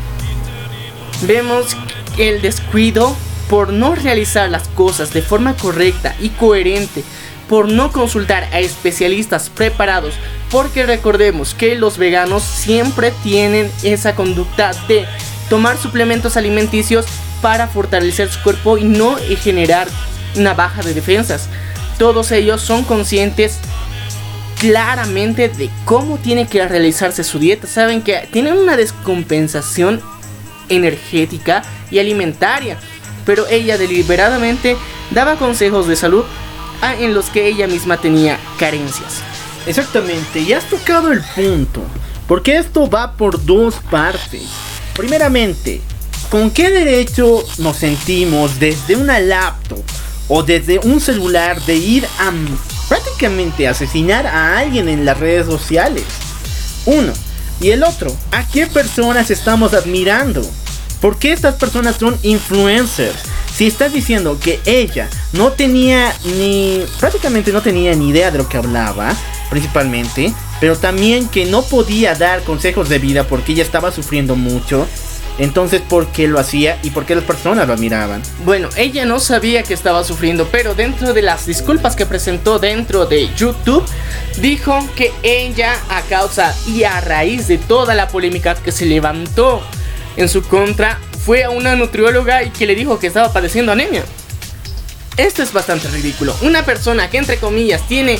[1.22, 1.76] Vemos
[2.18, 3.16] el descuido
[3.50, 7.04] por no realizar las cosas de forma correcta y coherente
[7.50, 10.16] por no consultar a especialistas preparados,
[10.52, 15.06] porque recordemos que los veganos siempre tienen esa conducta de
[15.50, 17.06] tomar suplementos alimenticios
[17.42, 19.88] para fortalecer su cuerpo y no generar
[20.36, 21.48] una baja de defensas.
[21.98, 23.60] Todos ellos son conscientes
[24.60, 27.68] claramente de cómo tiene que realizarse su dieta.
[27.68, 30.02] Saben que tienen una descompensación
[30.70, 32.78] energética y alimentaria.
[33.26, 34.78] Pero ella deliberadamente
[35.12, 36.24] daba consejos de salud
[36.82, 39.22] en los que ella misma tenía carencias.
[39.66, 41.82] Exactamente, y has tocado el punto.
[42.28, 44.44] Porque esto va por dos partes.
[44.96, 45.82] Primeramente,
[46.30, 49.84] ¿con qué derecho nos sentimos desde una laptop
[50.28, 52.32] o desde un celular de ir a
[52.90, 56.04] prácticamente asesinar a alguien en las redes sociales?
[56.86, 57.14] Uno.
[57.60, 60.42] Y el otro, ¿a qué personas estamos admirando?
[61.02, 63.20] ¿Por qué estas personas son influencers?
[63.58, 68.48] Si estás diciendo que ella no tenía ni, prácticamente no tenía ni idea de lo
[68.48, 69.16] que hablaba,
[69.50, 74.86] principalmente, pero también que no podía dar consejos de vida porque ella estaba sufriendo mucho,
[75.40, 78.22] entonces, ¿por qué lo hacía y por qué las personas lo admiraban?
[78.46, 83.08] Bueno, ella no sabía que estaba sufriendo, pero dentro de las disculpas que presentó dentro
[83.08, 83.84] de YouTube,
[84.40, 89.64] dijo que ella, a causa y a raíz de toda la polémica que se levantó
[90.16, 94.06] en su contra, fue a una nutrióloga y que le dijo que estaba padeciendo anemia.
[95.18, 96.34] Esto es bastante ridículo.
[96.42, 98.18] Una persona que entre comillas tiene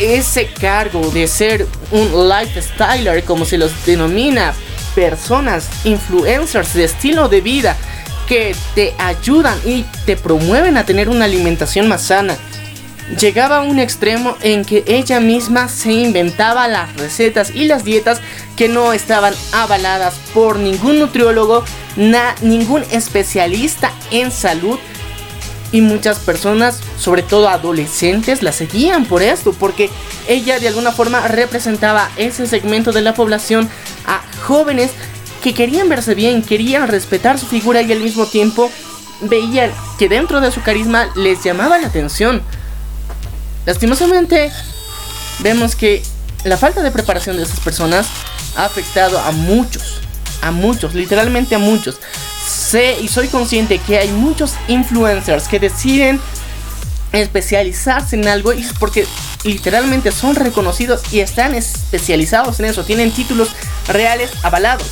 [0.00, 4.54] ese cargo de ser un lifestyler, como se los denomina,
[4.96, 7.76] personas, influencers de estilo de vida
[8.26, 12.36] que te ayudan y te promueven a tener una alimentación más sana.
[13.20, 18.20] Llegaba a un extremo en que ella misma se inventaba las recetas y las dietas
[18.56, 21.64] que no estaban avaladas por ningún nutriólogo,
[22.42, 24.78] ningún especialista en salud
[25.70, 29.88] y muchas personas, sobre todo adolescentes, la seguían por esto, porque
[30.26, 33.68] ella de alguna forma representaba ese segmento de la población
[34.04, 34.90] a jóvenes
[35.42, 38.70] que querían verse bien, querían respetar su figura y al mismo tiempo
[39.20, 42.42] veían que dentro de su carisma les llamaba la atención.
[43.66, 44.50] Lastimosamente,
[45.40, 46.02] vemos que
[46.44, 48.06] la falta de preparación de esas personas
[48.56, 50.00] ha afectado a muchos,
[50.40, 52.00] a muchos, literalmente a muchos
[52.46, 56.20] sé y soy consciente que hay muchos influencers que deciden
[57.12, 59.06] especializarse en algo y es porque
[59.44, 63.50] literalmente son reconocidos y están especializados en eso, tienen títulos
[63.88, 64.86] reales avalados.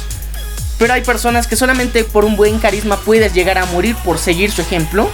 [0.78, 4.50] Pero hay personas que solamente por un buen carisma puedes llegar a morir por seguir
[4.50, 5.10] su ejemplo.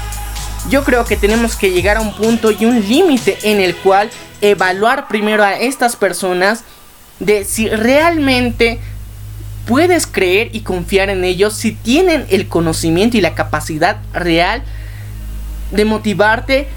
[0.69, 4.11] Yo creo que tenemos que llegar a un punto y un límite en el cual
[4.41, 6.65] evaluar primero a estas personas
[7.19, 8.81] de si realmente
[9.67, 14.63] puedes creer y confiar en ellos si tienen el conocimiento y la capacidad real
[15.71, 16.69] de motivarte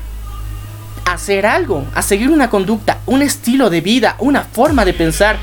[1.06, 5.38] a hacer algo, a seguir una conducta, un estilo de vida, una forma de pensar.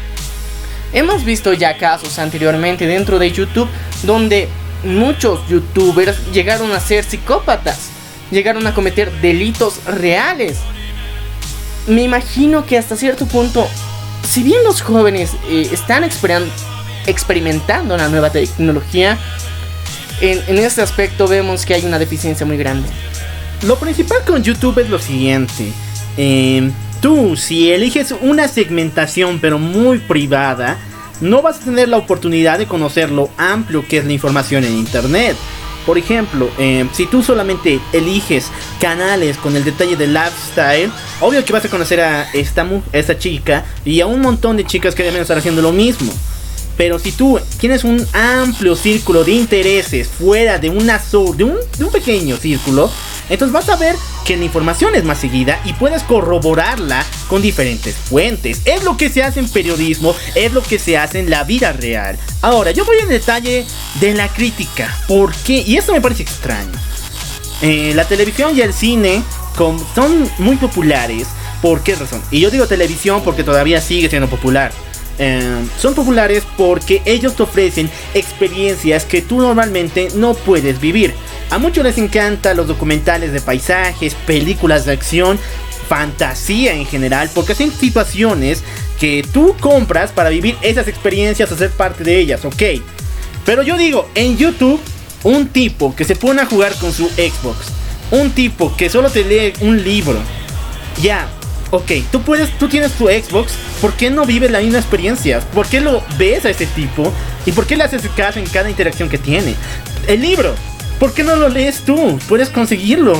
[0.92, 3.68] Hemos visto ya casos anteriormente dentro de YouTube
[4.02, 4.48] donde
[4.84, 7.90] muchos youtubers llegaron a ser psicópatas,
[8.30, 10.58] llegaron a cometer delitos reales.
[11.86, 13.66] Me imagino que hasta cierto punto,
[14.28, 16.04] si bien los jóvenes eh, están
[17.06, 19.18] experimentando una nueva tecnología,
[20.20, 22.88] en, en este aspecto vemos que hay una deficiencia muy grande.
[23.62, 25.72] Lo principal con YouTube es lo siguiente.
[26.16, 30.78] Em, tú, si eliges una segmentación pero muy privada,
[31.20, 34.76] no vas a tener la oportunidad de conocer lo amplio que es la información en
[34.76, 35.36] Internet.
[35.90, 40.88] Por ejemplo, em, si tú solamente eliges canales con el detalle de lifestyle,
[41.18, 44.64] obvio que vas a conocer a esta, a esta chica y a un montón de
[44.64, 46.12] chicas que deben estar haciendo lo mismo.
[46.80, 50.96] Pero si tú tienes un amplio círculo de intereses fuera de, una
[51.36, 52.90] de, un, de un pequeño círculo,
[53.28, 57.94] entonces vas a ver que la información es más seguida y puedes corroborarla con diferentes
[57.94, 58.62] fuentes.
[58.64, 61.72] Es lo que se hace en periodismo, es lo que se hace en la vida
[61.72, 62.18] real.
[62.40, 63.66] Ahora, yo voy en detalle
[64.00, 64.88] de la crítica.
[65.06, 65.62] ¿Por qué?
[65.66, 66.72] Y esto me parece extraño.
[67.60, 69.22] Eh, la televisión y el cine
[69.94, 71.26] son muy populares.
[71.60, 72.22] ¿Por qué razón?
[72.30, 74.72] Y yo digo televisión porque todavía sigue siendo popular.
[75.22, 81.12] Em, son populares porque ellos te ofrecen experiencias que tú normalmente no puedes vivir.
[81.50, 85.38] A muchos les encantan los documentales de paisajes, películas de acción,
[85.90, 88.62] fantasía en general, porque son situaciones
[88.98, 92.62] que tú compras para vivir esas experiencias o ser parte de ellas, ok.
[93.44, 94.80] Pero yo digo, en YouTube,
[95.22, 97.66] un tipo que se pone a jugar con su Xbox,
[98.10, 100.18] un tipo que solo te lee un libro,
[101.02, 101.28] ya,
[101.70, 105.40] ok, tú puedes, tú tienes tu Xbox, ¿por qué no vives la misma experiencia?
[105.40, 107.12] ¿Por qué lo ves a ese tipo?
[107.46, 109.54] ¿Y por qué le haces caso en cada interacción que tiene?
[110.06, 110.54] El libro,
[110.98, 112.18] ¿por qué no lo lees tú?
[112.28, 113.16] Puedes conseguirlo.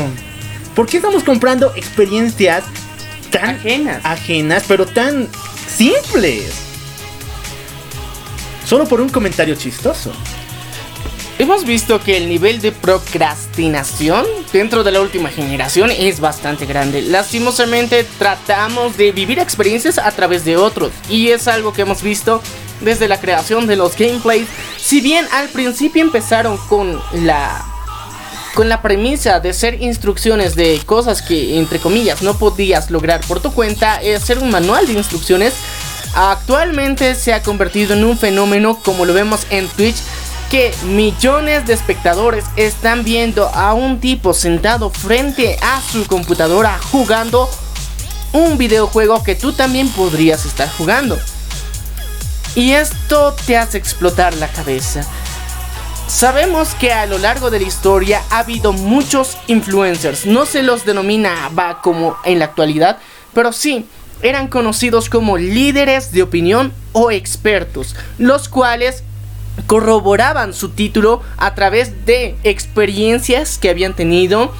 [0.74, 2.64] ¿Por qué estamos comprando experiencias
[3.30, 5.28] tan ajenas, ajenas pero tan
[5.68, 6.52] simples?
[8.64, 10.12] Solo por un comentario chistoso.
[11.40, 17.00] Hemos visto que el nivel de procrastinación dentro de la última generación es bastante grande.
[17.00, 22.42] Lastimosamente tratamos de vivir experiencias a través de otros y es algo que hemos visto
[22.82, 24.48] desde la creación de los gameplays.
[24.76, 27.64] Si bien al principio empezaron con la
[28.54, 33.40] con la premisa de ser instrucciones de cosas que entre comillas no podías lograr por
[33.40, 35.54] tu cuenta, es ser un manual de instrucciones,
[36.14, 40.02] actualmente se ha convertido en un fenómeno como lo vemos en Twitch
[40.50, 47.48] que millones de espectadores están viendo a un tipo sentado frente a su computadora jugando
[48.32, 51.16] un videojuego que tú también podrías estar jugando.
[52.56, 55.06] Y esto te hace explotar la cabeza.
[56.08, 60.84] Sabemos que a lo largo de la historia ha habido muchos influencers, no se los
[60.84, 62.98] denominaba como en la actualidad,
[63.32, 63.86] pero sí
[64.20, 69.04] eran conocidos como líderes de opinión o expertos, los cuales
[69.66, 74.52] corroboraban su título a través de experiencias que habían tenido,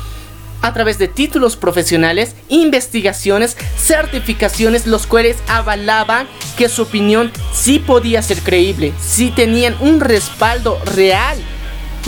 [0.62, 8.22] a través de títulos profesionales, investigaciones, certificaciones, los cuales avalaban que su opinión sí podía
[8.22, 11.39] ser creíble, sí tenían un respaldo real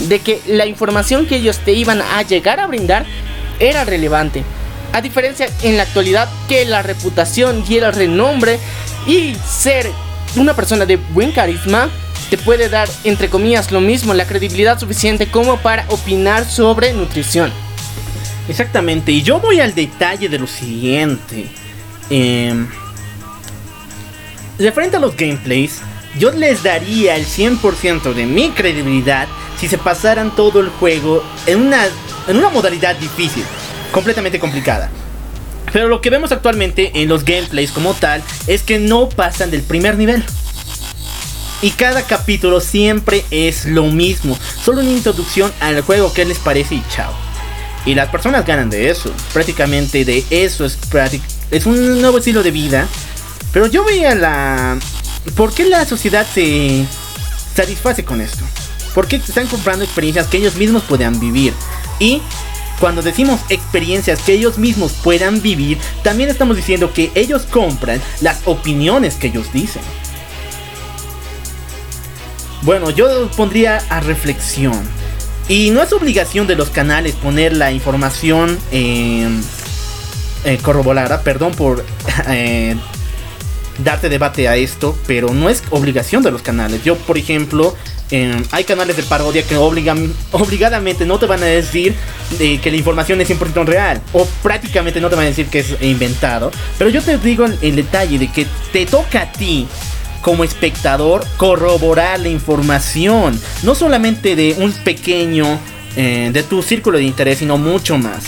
[0.07, 3.05] de que la información que ellos te iban a llegar a brindar
[3.59, 4.43] era relevante.
[4.91, 8.59] A diferencia en la actualidad que la reputación y el renombre
[9.07, 9.89] y ser
[10.35, 11.89] una persona de buen carisma
[12.29, 17.51] te puede dar, entre comillas, lo mismo, la credibilidad suficiente como para opinar sobre nutrición.
[18.47, 21.47] Exactamente, y yo voy al detalle de lo siguiente.
[22.09, 22.53] Eh,
[24.57, 25.81] de frente a los gameplays,
[26.19, 29.27] yo les daría el 100% de mi credibilidad
[29.59, 31.85] si se pasaran todo el juego en una,
[32.27, 33.43] en una modalidad difícil,
[33.91, 34.89] completamente complicada.
[35.71, 39.63] Pero lo que vemos actualmente en los gameplays como tal es que no pasan del
[39.63, 40.23] primer nivel.
[41.63, 44.37] Y cada capítulo siempre es lo mismo.
[44.61, 47.13] Solo una introducción al juego, qué les parece y chao.
[47.85, 49.09] Y las personas ganan de eso.
[49.31, 50.77] Prácticamente de eso es,
[51.51, 52.85] es un nuevo estilo de vida.
[53.53, 54.77] Pero yo veía la...
[55.37, 56.85] ¿Por qué la sociedad se
[57.55, 58.43] satisface con esto?
[58.93, 61.53] Porque están comprando experiencias que ellos mismos puedan vivir.
[61.97, 62.21] Y
[62.81, 68.41] cuando decimos experiencias que ellos mismos puedan vivir, también estamos diciendo que ellos compran las
[68.43, 69.81] opiniones que ellos dicen.
[72.63, 74.79] Bueno, yo pondría a reflexión.
[75.49, 79.27] Y no es obligación de los canales poner la información eh,
[80.45, 81.83] eh, corroborada, perdón por
[82.29, 82.77] eh,
[83.79, 86.85] darte debate a esto, pero no es obligación de los canales.
[86.85, 87.75] Yo, por ejemplo,
[88.51, 91.95] hay canales de parodia que obligan, obligadamente no te van a decir
[92.37, 95.81] que la información es 100% real, o prácticamente no te van a decir que es
[95.81, 99.67] inventado, pero yo te digo el detalle de que te toca a ti
[100.23, 105.59] como espectador corroborar la información, no solamente de un pequeño,
[105.95, 108.23] eh, de tu círculo de interés, sino mucho más.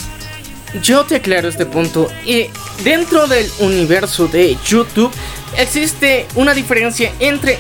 [0.83, 2.09] Yo te aclaro este punto.
[2.25, 2.47] Y
[2.83, 5.11] dentro del universo de YouTube
[5.57, 7.57] existe una diferencia entre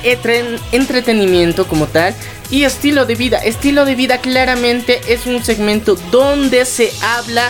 [0.71, 2.13] entretenimiento como tal
[2.51, 3.37] y estilo de vida.
[3.37, 7.49] Estilo de vida claramente es un segmento donde se habla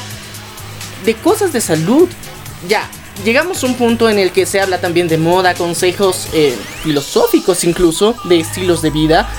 [1.04, 2.08] de cosas de salud.
[2.68, 2.88] Ya,
[3.24, 7.64] llegamos a un punto en el que se habla también de moda, consejos eh, filosóficos
[7.64, 9.30] incluso, de estilos de vida.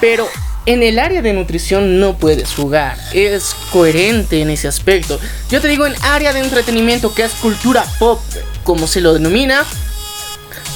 [0.00, 0.28] Pero
[0.66, 5.18] en el área de nutrición no puedes jugar, es coherente en ese aspecto.
[5.50, 8.20] Yo te digo en área de entretenimiento que es cultura pop,
[8.64, 9.64] como se lo denomina.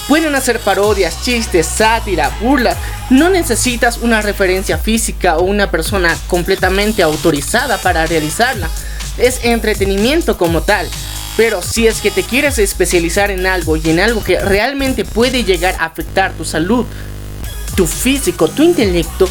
[0.09, 2.77] Pueden hacer parodias, chistes, sátira, burla.
[3.11, 8.69] No necesitas una referencia física o una persona completamente autorizada para realizarla.
[9.19, 10.89] Es entretenimiento como tal.
[11.37, 15.45] Pero si es que te quieres especializar en algo y en algo que realmente puede
[15.45, 16.85] llegar a afectar tu salud,
[17.75, 19.29] tu físico, tu intelecto,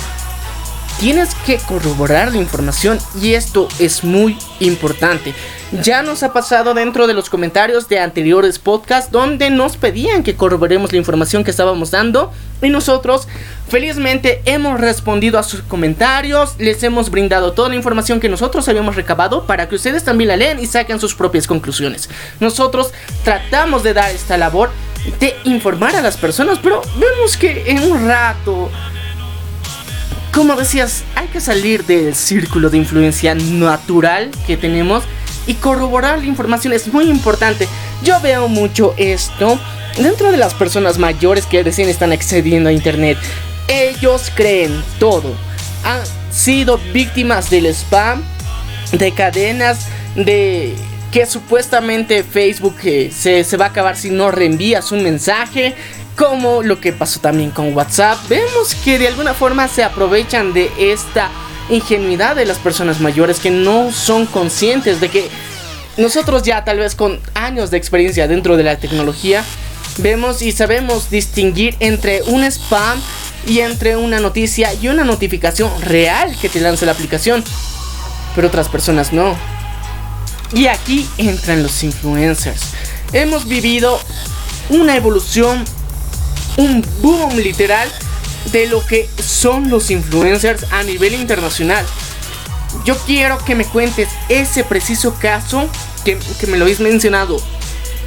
[1.01, 5.33] tienes que corroborar la información y esto es muy importante.
[5.81, 10.35] Ya nos ha pasado dentro de los comentarios de anteriores podcasts donde nos pedían que
[10.35, 13.27] corroboremos la información que estábamos dando y nosotros
[13.67, 18.95] felizmente hemos respondido a sus comentarios, les hemos brindado toda la información que nosotros habíamos
[18.95, 22.11] recabado para que ustedes también la lean y saquen sus propias conclusiones.
[22.39, 22.91] Nosotros
[23.23, 24.69] tratamos de dar esta labor
[25.19, 28.69] de informar a las personas, pero vemos que en un rato
[30.31, 35.03] como decías, hay que salir del círculo de influencia natural que tenemos
[35.45, 37.67] y corroborar la información es muy importante.
[38.03, 39.59] Yo veo mucho esto
[39.97, 43.17] dentro de las personas mayores que recién están accediendo a internet.
[43.67, 45.35] Ellos creen todo.
[45.83, 46.01] Han
[46.31, 48.21] sido víctimas del spam,
[48.93, 50.75] de cadenas, de
[51.11, 55.75] que supuestamente Facebook eh, se, se va a acabar si no reenvías un mensaje
[56.21, 58.15] como lo que pasó también con WhatsApp.
[58.29, 61.31] Vemos que de alguna forma se aprovechan de esta
[61.67, 65.27] ingenuidad de las personas mayores que no son conscientes de que
[65.97, 69.43] nosotros ya tal vez con años de experiencia dentro de la tecnología
[69.97, 73.01] vemos y sabemos distinguir entre un spam
[73.47, 77.43] y entre una noticia y una notificación real que te lanza la aplicación.
[78.35, 79.35] pero otras personas no.
[80.53, 82.61] Y aquí entran los influencers.
[83.11, 83.99] Hemos vivido
[84.69, 85.65] una evolución,
[86.57, 87.89] un boom literal
[88.51, 91.85] de lo que son los influencers a nivel internacional.
[92.85, 95.69] Yo quiero que me cuentes ese preciso caso
[96.03, 96.17] que,
[96.47, 97.37] me lo habéis mencionado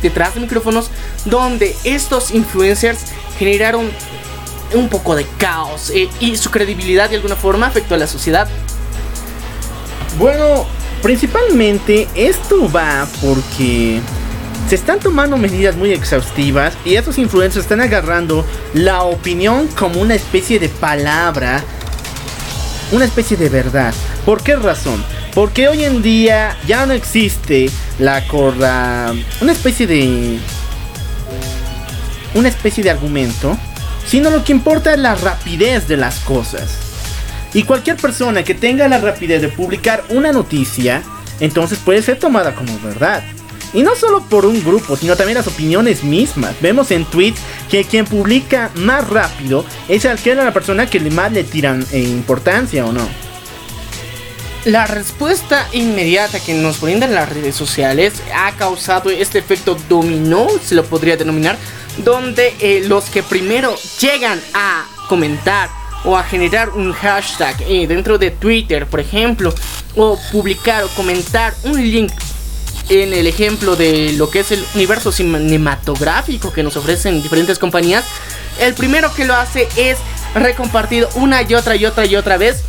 [0.03, 0.91] detrás de micrófonos,
[1.25, 2.99] donde estos influencers
[3.39, 3.91] generaron
[4.75, 8.49] un poco de caos eh, y su credibilidad de alguna forma afectó a la sociedad.
[10.19, 10.67] Bueno,
[11.03, 14.01] principalmente esto va porque
[14.69, 20.15] se están tomando medidas muy exhaustivas y estos influencers están agarrando la opinión como una
[20.15, 21.63] especie de palabra,
[22.93, 23.93] una especie de verdad.
[24.25, 25.05] ¿Por qué razón?
[25.35, 27.69] Porque hoy en día ya no existe
[27.99, 30.39] la corda, una especie de
[32.35, 33.57] una especie de argumento,
[34.07, 36.79] sino lo que importa es la rapidez de las cosas.
[37.53, 41.03] Y cualquier persona que tenga la rapidez de publicar una noticia,
[41.39, 43.23] entonces puede ser tomada como verdad.
[43.75, 46.55] Y no solo por un grupo, sino también las opiniones mismas.
[46.61, 51.33] Vemos en tweets que quien publica más rápido es el que la persona que más
[51.33, 53.07] le tiran eh, importancia o no.
[54.65, 60.75] La respuesta inmediata que nos brindan las redes sociales ha causado este efecto dominó, se
[60.75, 61.59] lo podría denominar,
[61.99, 65.69] donde eh, los que primero llegan a comentar
[66.05, 69.55] o a generar un hashtag eh, dentro de Twitter, por ejemplo,
[69.97, 72.13] o publicar o comentar un link
[72.89, 78.05] en el ejemplo de lo que es el universo cinematográfico que nos ofrecen diferentes compañías,
[78.61, 79.99] el primero que lo hace es
[80.35, 82.63] recompartido una y otra y otra y otra vez.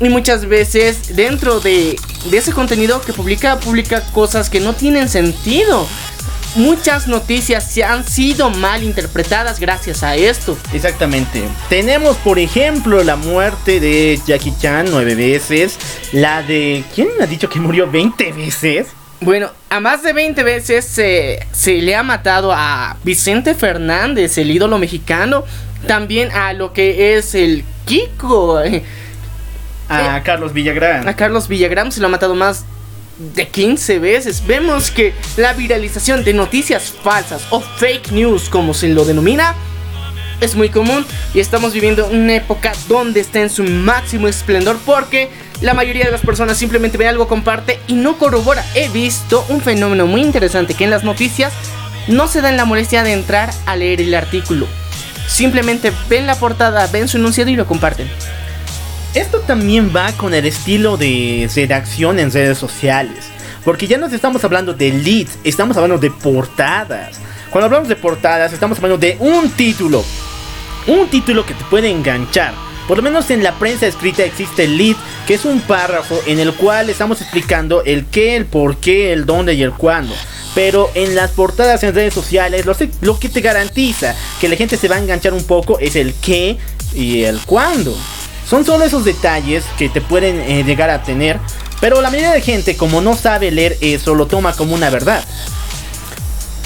[0.00, 1.96] Y muchas veces dentro de,
[2.30, 5.86] de ese contenido que publica, publica cosas que no tienen sentido
[6.54, 10.56] muchas noticias se han sido mal interpretadas gracias a esto.
[10.72, 11.42] Exactamente.
[11.68, 15.78] Tenemos, por ejemplo, la muerte de Jackie Chan nueve veces.
[16.12, 16.84] La de.
[16.94, 18.88] ¿Quién ha dicho que murió 20 veces?
[19.22, 24.50] Bueno, a más de 20 veces se, se le ha matado a Vicente Fernández, el
[24.50, 25.44] ídolo mexicano.
[25.86, 28.56] También a lo que es el Kiko.
[28.56, 31.06] A eh, Carlos Villagrán.
[31.08, 32.64] A Carlos Villagrán se lo ha matado más
[33.34, 34.44] de 15 veces.
[34.44, 39.54] Vemos que la viralización de noticias falsas o fake news, como se lo denomina,
[40.40, 45.30] es muy común y estamos viviendo una época donde está en su máximo esplendor porque
[45.62, 48.64] la mayoría de las personas simplemente ve algo, comparte y no corrobora.
[48.74, 51.52] He visto un fenómeno muy interesante que en las noticias
[52.08, 54.66] no se dan la molestia de entrar a leer el artículo.
[55.28, 58.10] Simplemente ven la portada, ven su enunciado y lo comparten.
[59.14, 63.26] Esto también va con el estilo de redacción en redes sociales.
[63.64, 67.20] Porque ya no estamos hablando de leads, estamos hablando de portadas.
[67.50, 70.04] Cuando hablamos de portadas, estamos hablando de un título.
[70.88, 72.71] Un título que te puede enganchar.
[72.88, 74.96] Por lo menos en la prensa escrita existe el lead,
[75.26, 79.24] que es un párrafo en el cual estamos explicando el qué, el por qué, el
[79.24, 80.14] dónde y el cuándo.
[80.54, 82.66] Pero en las portadas en redes sociales,
[83.00, 86.12] lo, que te garantiza que la gente se va a enganchar un poco es el
[86.14, 86.58] qué
[86.94, 87.96] y el cuándo.
[88.48, 91.38] Son solo esos detalles que te pueden eh, llegar a tener,
[91.80, 95.24] pero la mayoría de gente como no sabe leer eso lo toma como una verdad.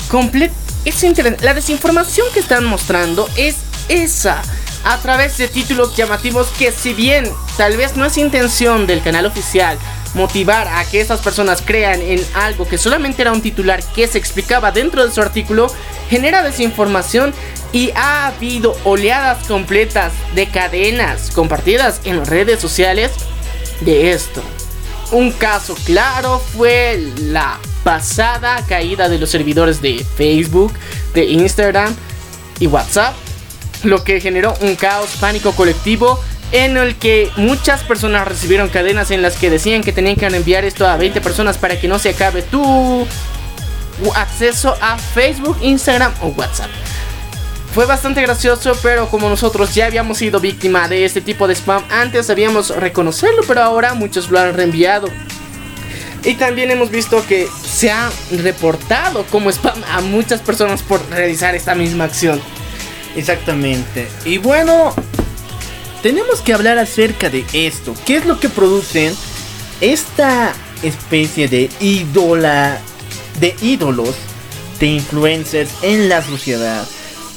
[0.08, 0.50] Comple
[0.86, 3.56] es la desinformación que están mostrando es
[3.88, 4.40] esa
[4.86, 9.26] a través de títulos llamativos que si bien tal vez no es intención del canal
[9.26, 9.76] oficial
[10.14, 14.16] motivar a que esas personas crean en algo que solamente era un titular que se
[14.16, 15.66] explicaba dentro de su artículo,
[16.08, 17.34] genera desinformación
[17.72, 23.10] y ha habido oleadas completas de cadenas compartidas en redes sociales
[23.80, 24.40] de esto.
[25.10, 30.72] Un caso claro fue la pasada caída de los servidores de Facebook,
[31.12, 31.94] de Instagram
[32.60, 33.14] y WhatsApp,
[33.84, 36.20] lo que generó un caos pánico colectivo
[36.52, 40.64] en el que muchas personas recibieron cadenas en las que decían que tenían que enviar
[40.64, 43.06] esto a 20 personas para que no se acabe tu
[44.14, 46.70] acceso a Facebook, Instagram o WhatsApp.
[47.74, 51.84] Fue bastante gracioso, pero como nosotros ya habíamos sido víctima de este tipo de spam
[51.90, 55.08] antes, sabíamos reconocerlo, pero ahora muchos lo han reenviado.
[56.24, 61.54] Y también hemos visto que se ha reportado como spam a muchas personas por realizar
[61.54, 62.40] esta misma acción.
[63.16, 64.08] Exactamente.
[64.24, 64.94] Y bueno,
[66.02, 67.94] tenemos que hablar acerca de esto.
[68.04, 69.14] ¿Qué es lo que producen
[69.80, 70.52] esta
[70.82, 72.78] especie de ídola,
[73.40, 74.14] de ídolos,
[74.78, 76.86] de influencers en la sociedad?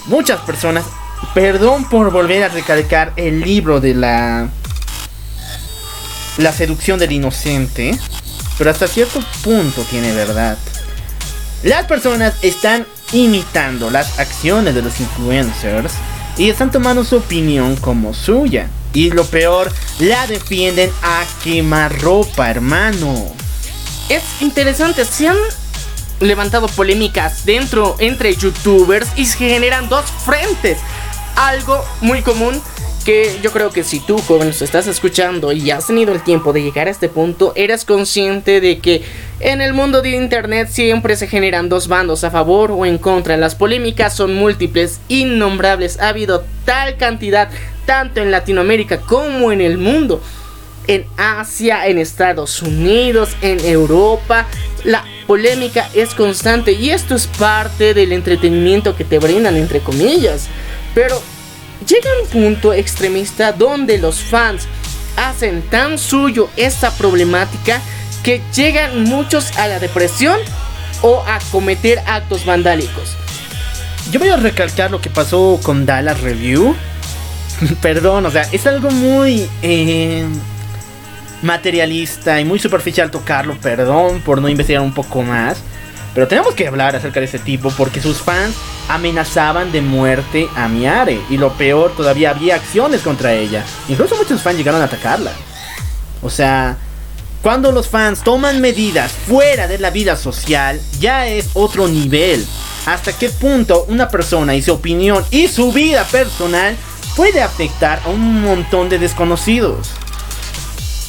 [0.06, 0.86] Muchas personas,
[1.34, 4.50] perdón por volver a recalcar el libro de la
[6.38, 7.98] la seducción del inocente,
[8.58, 10.58] pero hasta cierto punto tiene verdad.
[11.64, 15.94] Las personas están imitando las acciones de los influencers
[16.38, 18.70] y están tomando su opinión como suya.
[18.94, 23.28] Y lo peor, la defienden a quemarropa, hermano.
[24.08, 25.38] Es interesante, se han
[26.20, 30.80] levantado polémicas dentro entre youtubers y se generan dos frentes.
[31.36, 32.62] Algo muy común
[33.06, 36.64] que yo creo que si tú, joven, estás escuchando y has tenido el tiempo de
[36.64, 39.04] llegar a este punto, eres consciente de que
[39.42, 43.38] en el mundo de internet siempre se generan dos bandos a favor o en contra.
[43.38, 46.00] Las polémicas son múltiples, innombrables.
[46.00, 47.50] Ha habido tal cantidad,
[47.86, 50.22] tanto en Latinoamérica como en el mundo.
[50.88, 54.46] En Asia, en Estados Unidos, en Europa.
[54.84, 60.48] La polémica es constante y esto es parte del entretenimiento que te brindan, entre comillas.
[60.94, 61.22] Pero
[61.88, 64.68] llega un punto extremista donde los fans
[65.16, 67.82] hacen tan suyo esta problemática
[68.24, 70.40] que llegan muchos a la depresión
[71.02, 73.16] o a cometer actos vandálicos.
[74.12, 76.76] Yo voy a recalcar lo que pasó con Dallas Review.
[77.82, 80.26] Perdón, o sea, es algo muy eh,
[81.42, 83.56] materialista y muy superficial tocarlo.
[83.58, 85.60] Perdón por no investigar un poco más.
[86.16, 88.56] Pero tenemos que hablar acerca de ese tipo porque sus fans
[88.88, 91.22] amenazaban de muerte a Miare.
[91.30, 93.64] Y lo peor, todavía había acciones contra ella.
[93.88, 95.32] Incluso muchos fans llegaron a atacarla.
[96.22, 96.78] O sea,
[97.42, 102.46] cuando los fans toman medidas fuera de la vida social, ya es otro nivel.
[102.86, 106.76] Hasta qué punto una persona y su opinión y su vida personal
[107.16, 109.90] puede afectar a un montón de desconocidos.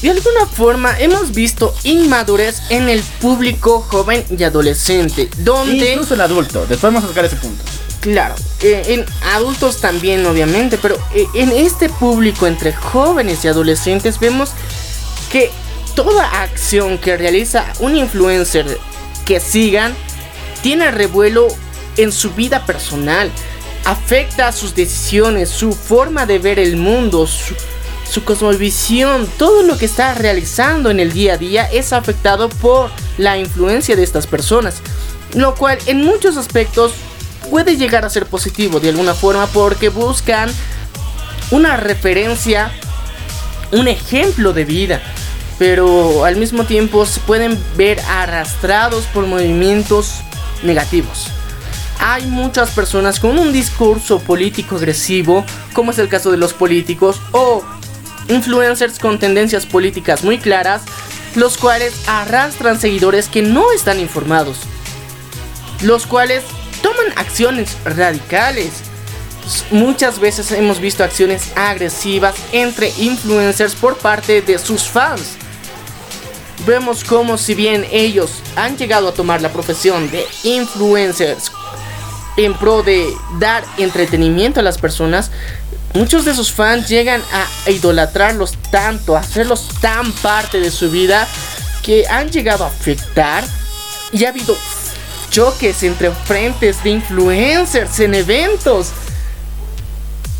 [0.01, 5.91] De alguna forma hemos visto inmadurez en el público joven y adolescente, donde...
[5.91, 7.63] Incluso el adulto, después vamos a tocar ese punto.
[7.99, 14.19] Claro, eh, en adultos también obviamente, pero eh, en este público entre jóvenes y adolescentes
[14.19, 14.53] vemos
[15.31, 15.51] que
[15.95, 18.77] toda acción que realiza un influencer
[19.25, 19.93] que sigan
[20.61, 21.47] tiene revuelo
[21.97, 23.31] en su vida personal,
[23.85, 27.55] afecta sus decisiones, su forma de ver el mundo, su,
[28.09, 32.91] su cosmovisión, todo lo que está realizando en el día a día es afectado por
[33.17, 34.81] la influencia de estas personas.
[35.33, 36.93] Lo cual en muchos aspectos
[37.49, 40.49] puede llegar a ser positivo de alguna forma porque buscan
[41.51, 42.71] una referencia,
[43.71, 45.01] un ejemplo de vida.
[45.61, 50.21] Pero al mismo tiempo se pueden ver arrastrados por movimientos
[50.63, 51.27] negativos.
[51.99, 57.21] Hay muchas personas con un discurso político agresivo, como es el caso de los políticos,
[57.31, 57.63] o
[58.27, 60.81] influencers con tendencias políticas muy claras,
[61.35, 64.61] los cuales arrastran seguidores que no están informados,
[65.83, 66.43] los cuales
[66.81, 68.71] toman acciones radicales.
[69.69, 75.37] Muchas veces hemos visto acciones agresivas entre influencers por parte de sus fans.
[76.65, 81.51] Vemos como si bien ellos han llegado a tomar la profesión de influencers
[82.37, 83.07] en pro de
[83.39, 85.31] dar entretenimiento a las personas,
[85.93, 91.27] Muchos de sus fans llegan a idolatrarlos tanto, a hacerlos tan parte de su vida,
[91.83, 93.43] que han llegado a afectar
[94.13, 94.55] y ha habido
[95.29, 98.87] choques entre frentes de influencers en eventos.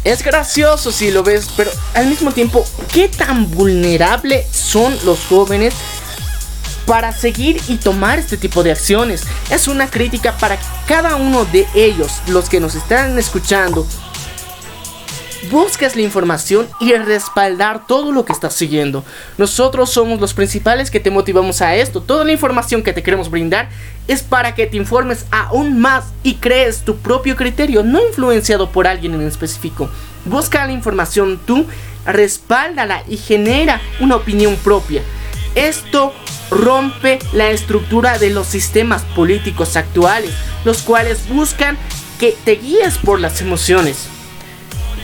[0.05, 5.73] Es gracioso si lo ves, pero al mismo tiempo, ¿qué tan vulnerable son los jóvenes
[6.91, 9.23] para seguir y tomar este tipo de acciones?
[9.49, 10.59] Es una crítica para
[10.89, 13.87] cada uno de ellos, los que nos están escuchando,
[15.49, 19.05] busques la información y respaldar todo lo que estás siguiendo.
[19.37, 22.01] Nosotros somos los principales que te motivamos a esto.
[22.01, 23.69] Toda la información que te queremos brindar
[24.09, 28.85] es para que te informes aún más y crees tu propio criterio, no influenciado por
[28.85, 29.89] alguien en específico.
[30.25, 31.65] Busca la información tú,
[32.05, 35.01] respáldala y genera una opinión propia.
[35.55, 36.13] Esto
[36.51, 40.31] rompe la estructura de los sistemas políticos actuales,
[40.65, 41.77] los cuales buscan
[42.19, 44.07] que te guíes por las emociones.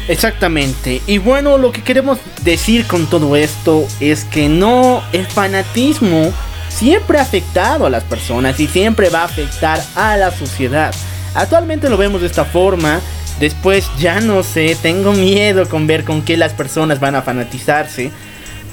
[0.08, 1.02] Exactamente.
[1.08, 6.32] Y bueno, lo que queremos decir con todo esto es que no, el fanatismo
[6.70, 10.94] siempre ha afectado a las personas y siempre va a afectar a la sociedad.
[11.34, 13.02] Actualmente lo vemos de esta forma.
[13.40, 18.12] Después ya no sé, tengo miedo con ver con qué las personas van a fanatizarse.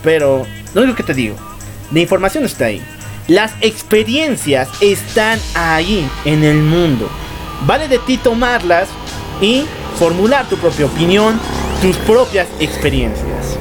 [0.02, 1.36] Pero lo único que te digo,
[1.92, 2.82] la información está ahí.
[3.28, 7.08] Las experiencias están ahí en el mundo.
[7.66, 8.88] Vale de ti tomarlas
[9.40, 9.64] y
[9.98, 11.40] formular tu propia opinión,
[11.80, 13.58] tus propias experiencias.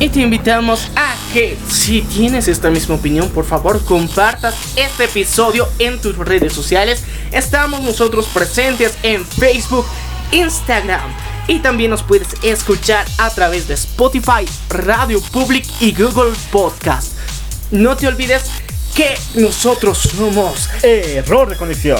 [0.00, 5.68] Y te invitamos a que si tienes esta misma opinión, por favor compartas este episodio
[5.78, 7.02] en tus redes sociales.
[7.32, 9.84] Estamos nosotros presentes en Facebook,
[10.30, 17.14] Instagram y también nos puedes escuchar a través de Spotify, Radio Public y Google Podcast.
[17.70, 18.44] No te olvides
[18.94, 21.98] que nosotros somos Error de conexión.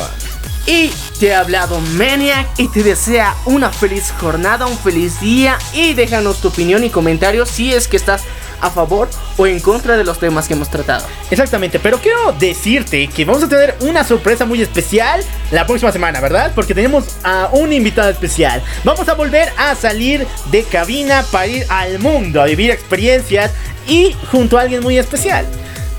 [0.66, 5.94] Y te ha hablado Maniac y te desea una feliz jornada, un feliz día y
[5.94, 8.24] déjanos tu opinión y comentarios si es que estás
[8.60, 11.06] a favor o en contra de los temas que hemos tratado.
[11.30, 16.20] Exactamente, pero quiero decirte que vamos a tener una sorpresa muy especial la próxima semana,
[16.20, 16.52] ¿verdad?
[16.54, 18.62] Porque tenemos a un invitado especial.
[18.84, 23.52] Vamos a volver a salir de cabina para ir al mundo, a vivir experiencias
[23.86, 25.46] y junto a alguien muy especial.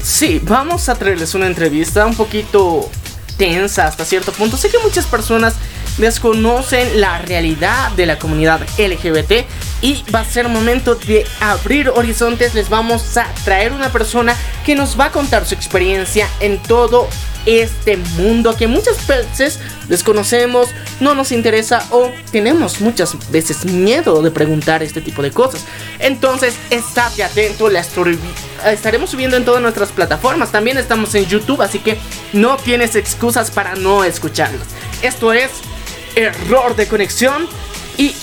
[0.02, 2.90] Sí, vamos a traerles una entrevista un poquito
[3.38, 4.57] tensa hasta cierto punto.
[4.57, 5.56] Sé que muchas personas
[5.98, 9.45] desconocen la realidad de la comunidad LGBT
[9.81, 12.53] y va a ser momento de abrir horizontes.
[12.53, 14.35] Les vamos a traer una persona
[14.65, 17.07] que nos va a contar su experiencia en todo
[17.45, 20.69] este mundo que muchas veces desconocemos,
[20.99, 25.65] no nos interesa o tenemos muchas veces miedo de preguntar este tipo de cosas.
[25.99, 27.84] Entonces, estate atento, la
[28.65, 30.51] estaremos subiendo en todas nuestras plataformas.
[30.51, 31.97] También estamos en YouTube, así que
[32.34, 34.68] no tienes excusas para no escucharlos.
[35.01, 35.49] Esto es
[36.15, 37.47] error de conexión
[37.97, 38.14] y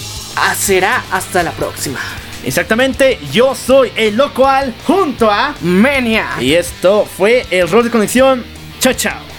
[0.56, 2.00] será hasta la próxima.
[2.44, 6.36] Exactamente, yo soy el local junto a Menia.
[6.40, 8.44] Y esto fue error de conexión.
[8.78, 9.35] Chao, chao.